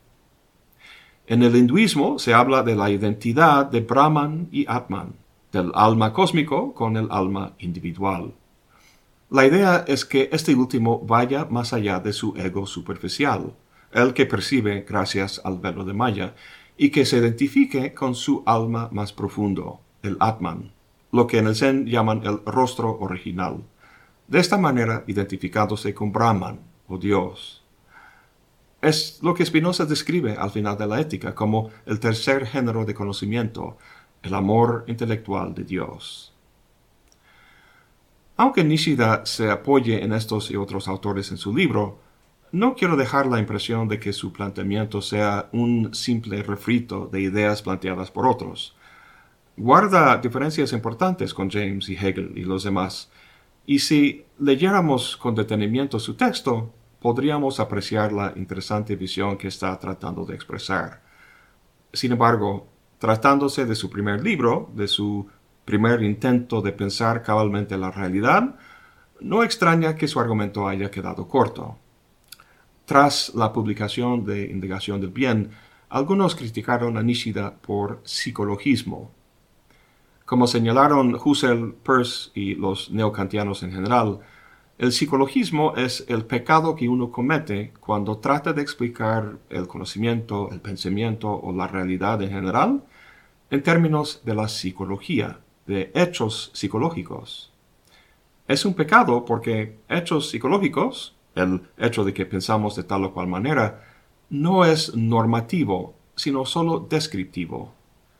En 1.25 1.41
el 1.41 1.55
hinduismo 1.55 2.19
se 2.19 2.35
habla 2.35 2.61
de 2.61 2.75
la 2.75 2.91
identidad 2.91 3.65
de 3.65 3.81
Brahman 3.81 4.47
y 4.51 4.65
Atman, 4.67 5.13
del 5.51 5.71
alma 5.73 6.13
cósmico 6.13 6.75
con 6.75 6.97
el 6.97 7.07
alma 7.09 7.53
individual. 7.57 8.31
La 9.31 9.43
idea 9.43 9.83
es 9.87 10.05
que 10.05 10.29
este 10.31 10.53
último 10.53 10.99
vaya 10.99 11.45
más 11.45 11.73
allá 11.73 11.99
de 11.99 12.13
su 12.13 12.35
ego 12.37 12.67
superficial, 12.67 13.55
el 13.91 14.13
que 14.13 14.27
percibe 14.27 14.85
gracias 14.87 15.41
al 15.43 15.57
velo 15.57 15.83
de 15.83 15.93
Maya, 15.93 16.35
y 16.77 16.89
que 16.91 17.05
se 17.05 17.17
identifique 17.17 17.95
con 17.95 18.13
su 18.13 18.43
alma 18.45 18.87
más 18.91 19.13
profundo, 19.13 19.79
el 20.03 20.17
Atman, 20.19 20.71
lo 21.11 21.25
que 21.25 21.39
en 21.39 21.47
el 21.47 21.55
Zen 21.55 21.87
llaman 21.87 22.21
el 22.23 22.39
rostro 22.45 22.99
original, 22.99 23.63
de 24.27 24.39
esta 24.39 24.59
manera 24.59 25.03
identificándose 25.07 25.95
con 25.95 26.11
Brahman 26.11 26.59
o 26.87 26.99
Dios. 26.99 27.63
Es 28.79 29.19
lo 29.23 29.33
que 29.33 29.45
Spinoza 29.45 29.85
describe 29.85 30.35
al 30.35 30.51
final 30.51 30.77
de 30.77 30.85
la 30.85 31.01
ética 31.01 31.33
como 31.33 31.71
el 31.87 31.99
tercer 31.99 32.45
género 32.45 32.85
de 32.85 32.93
conocimiento, 32.93 33.77
el 34.21 34.35
amor 34.35 34.83
intelectual 34.87 35.55
de 35.55 35.63
Dios. 35.63 36.34
Aunque 38.37 38.63
Nishida 38.63 39.25
se 39.25 39.49
apoye 39.49 40.03
en 40.03 40.13
estos 40.13 40.51
y 40.51 40.57
otros 40.57 40.87
autores 40.87 41.31
en 41.31 41.37
su 41.37 41.55
libro, 41.55 41.99
no 42.51 42.75
quiero 42.75 42.95
dejar 42.95 43.27
la 43.27 43.39
impresión 43.39 43.87
de 43.87 43.99
que 43.99 44.13
su 44.13 44.33
planteamiento 44.33 45.01
sea 45.01 45.49
un 45.51 45.93
simple 45.93 46.43
refrito 46.43 47.07
de 47.11 47.21
ideas 47.21 47.61
planteadas 47.61 48.11
por 48.11 48.27
otros. 48.27 48.75
Guarda 49.57 50.17
diferencias 50.17 50.73
importantes 50.73 51.33
con 51.33 51.49
James 51.49 51.87
y 51.87 51.95
Hegel 51.95 52.33
y 52.35 52.41
los 52.41 52.63
demás, 52.63 53.09
y 53.65 53.79
si 53.79 54.25
leyéramos 54.37 55.17
con 55.17 55.33
detenimiento 55.33 55.99
su 55.99 56.15
texto, 56.15 56.71
podríamos 56.99 57.59
apreciar 57.59 58.11
la 58.11 58.33
interesante 58.35 58.95
visión 58.95 59.37
que 59.37 59.47
está 59.47 59.77
tratando 59.79 60.25
de 60.25 60.35
expresar. 60.35 61.01
Sin 61.93 62.11
embargo, 62.11 62.67
tratándose 62.99 63.65
de 63.65 63.75
su 63.75 63.89
primer 63.89 64.21
libro, 64.21 64.69
de 64.75 64.87
su 64.87 65.27
primer 65.65 66.03
intento 66.03 66.61
de 66.61 66.71
pensar 66.71 67.23
cabalmente 67.23 67.77
la 67.77 67.91
realidad, 67.91 68.55
no 69.19 69.43
extraña 69.43 69.95
que 69.95 70.07
su 70.07 70.19
argumento 70.19 70.67
haya 70.67 70.91
quedado 70.91 71.27
corto. 71.27 71.77
Tras 72.85 73.33
la 73.33 73.51
publicación 73.51 74.25
de 74.25 74.45
Indagación 74.45 75.01
del 75.01 75.09
Bien, 75.09 75.49
algunos 75.89 76.35
criticaron 76.35 76.97
a 76.97 77.03
Nishida 77.03 77.55
por 77.55 78.01
psicologismo. 78.03 79.11
Como 80.25 80.47
señalaron 80.47 81.15
Husserl, 81.15 81.73
Peirce 81.73 82.31
y 82.35 82.55
los 82.55 82.91
neocantianos 82.91 83.63
en 83.63 83.71
general, 83.71 84.19
el 84.77 84.91
psicologismo 84.91 85.73
es 85.77 86.03
el 86.09 86.25
pecado 86.25 86.75
que 86.75 86.89
uno 86.89 87.11
comete 87.11 87.71
cuando 87.79 88.17
trata 88.17 88.51
de 88.51 88.61
explicar 88.61 89.37
el 89.49 89.67
conocimiento, 89.67 90.49
el 90.51 90.59
pensamiento 90.59 91.31
o 91.31 91.53
la 91.53 91.67
realidad 91.67 92.21
en 92.21 92.29
general 92.29 92.83
en 93.49 93.63
términos 93.63 94.21
de 94.25 94.35
la 94.35 94.47
psicología, 94.47 95.39
de 95.65 95.91
hechos 95.95 96.51
psicológicos. 96.53 97.51
Es 98.47 98.65
un 98.65 98.75
pecado 98.75 99.25
porque 99.25 99.79
hechos 99.89 100.29
psicológicos, 100.29 101.15
el 101.33 101.61
hecho 101.77 102.03
de 102.03 102.13
que 102.13 102.25
pensamos 102.25 102.75
de 102.75 102.83
tal 102.83 103.03
o 103.05 103.13
cual 103.13 103.27
manera, 103.27 103.83
no 104.29 104.65
es 104.65 104.95
normativo, 104.95 105.95
sino 106.15 106.45
solo 106.45 106.79
descriptivo. 106.79 107.73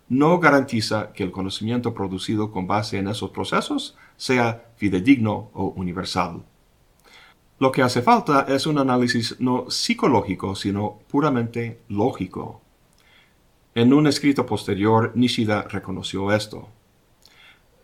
No 0.10 0.40
garantiza 0.40 1.14
que 1.14 1.24
el 1.24 1.32
conocimiento 1.32 1.94
producido 1.94 2.52
con 2.52 2.68
base 2.68 2.98
en 2.98 3.08
esos 3.08 3.32
procesos 3.32 3.96
sea 4.18 4.66
fidedigno 4.78 5.50
o 5.54 5.74
universal. 5.76 6.44
Lo 7.60 7.72
que 7.72 7.84
hace 7.84 8.02
falta 8.02 8.46
es 8.50 8.68
un 8.68 8.80
análisis 8.80 9.40
no 9.40 9.70
psicológico, 9.70 10.56
sino 10.56 11.00
puramente 11.08 11.80
lógico. 11.88 12.62
En 13.74 13.94
un 13.94 14.08
escrito 14.08 14.46
posterior, 14.46 15.12
Nishida 15.16 15.64
reconoció 15.64 16.32
esto 16.32 16.70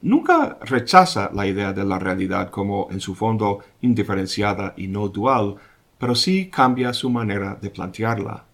nunca 0.01 0.57
rechaza 0.61 1.29
la 1.33 1.47
idea 1.47 1.73
de 1.73 1.83
la 1.83 1.99
realidad 1.99 2.49
como 2.49 2.87
en 2.91 2.99
su 2.99 3.15
fondo 3.15 3.59
indiferenciada 3.81 4.73
y 4.77 4.87
no 4.87 5.07
dual, 5.07 5.55
pero 5.97 6.15
sí 6.15 6.49
cambia 6.49 6.93
su 6.93 7.09
manera 7.09 7.57
de 7.61 7.69
plantearla. 7.69 8.45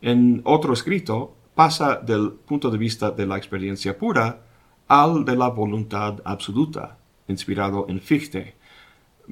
En 0.00 0.40
otro 0.44 0.72
escrito, 0.72 1.34
pasa 1.54 1.96
del 1.96 2.32
punto 2.32 2.70
de 2.70 2.78
vista 2.78 3.10
de 3.10 3.26
la 3.26 3.36
experiencia 3.36 3.98
pura 3.98 4.40
al 4.88 5.24
de 5.24 5.36
la 5.36 5.48
voluntad 5.48 6.20
absoluta, 6.24 6.96
inspirado 7.28 7.86
en 7.88 8.00
Fichte. 8.00 8.56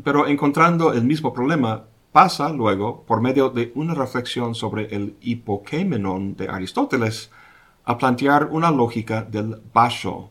Pero 0.05 0.27
encontrando 0.27 0.93
el 0.93 1.05
mismo 1.05 1.33
problema, 1.33 1.85
pasa 2.13 2.51
luego, 2.51 3.05
por 3.05 3.21
medio 3.21 3.51
de 3.51 3.73
una 3.75 3.95
reflexión 3.95 4.55
sobre 4.55 4.95
el 4.95 5.17
hipokémenon 5.21 6.37
de 6.37 6.49
Aristóteles, 6.49 7.31
a 7.85 7.97
plantear 7.97 8.49
una 8.51 8.71
lógica 8.71 9.23
del 9.23 9.63
basho, 9.73 10.31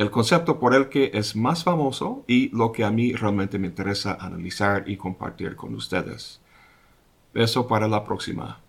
el 0.00 0.10
concepto 0.10 0.58
por 0.58 0.74
el 0.74 0.88
que 0.88 1.10
es 1.12 1.36
más 1.36 1.62
famoso 1.62 2.24
y 2.26 2.48
lo 2.56 2.72
que 2.72 2.84
a 2.84 2.90
mí 2.90 3.12
realmente 3.12 3.58
me 3.58 3.66
interesa 3.66 4.16
analizar 4.18 4.88
y 4.88 4.96
compartir 4.96 5.56
con 5.56 5.74
ustedes. 5.74 6.40
Eso 7.34 7.68
para 7.68 7.86
la 7.86 8.02
próxima. 8.02 8.60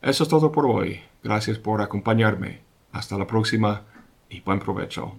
Eso 0.00 0.22
es 0.22 0.28
todo 0.28 0.52
por 0.52 0.66
hoy. 0.66 1.00
Gracias 1.24 1.58
por 1.58 1.82
acompañarme. 1.82 2.60
Hasta 2.92 3.18
la 3.18 3.26
próxima 3.26 3.82
y 4.30 4.42
buen 4.42 4.60
provecho. 4.60 5.16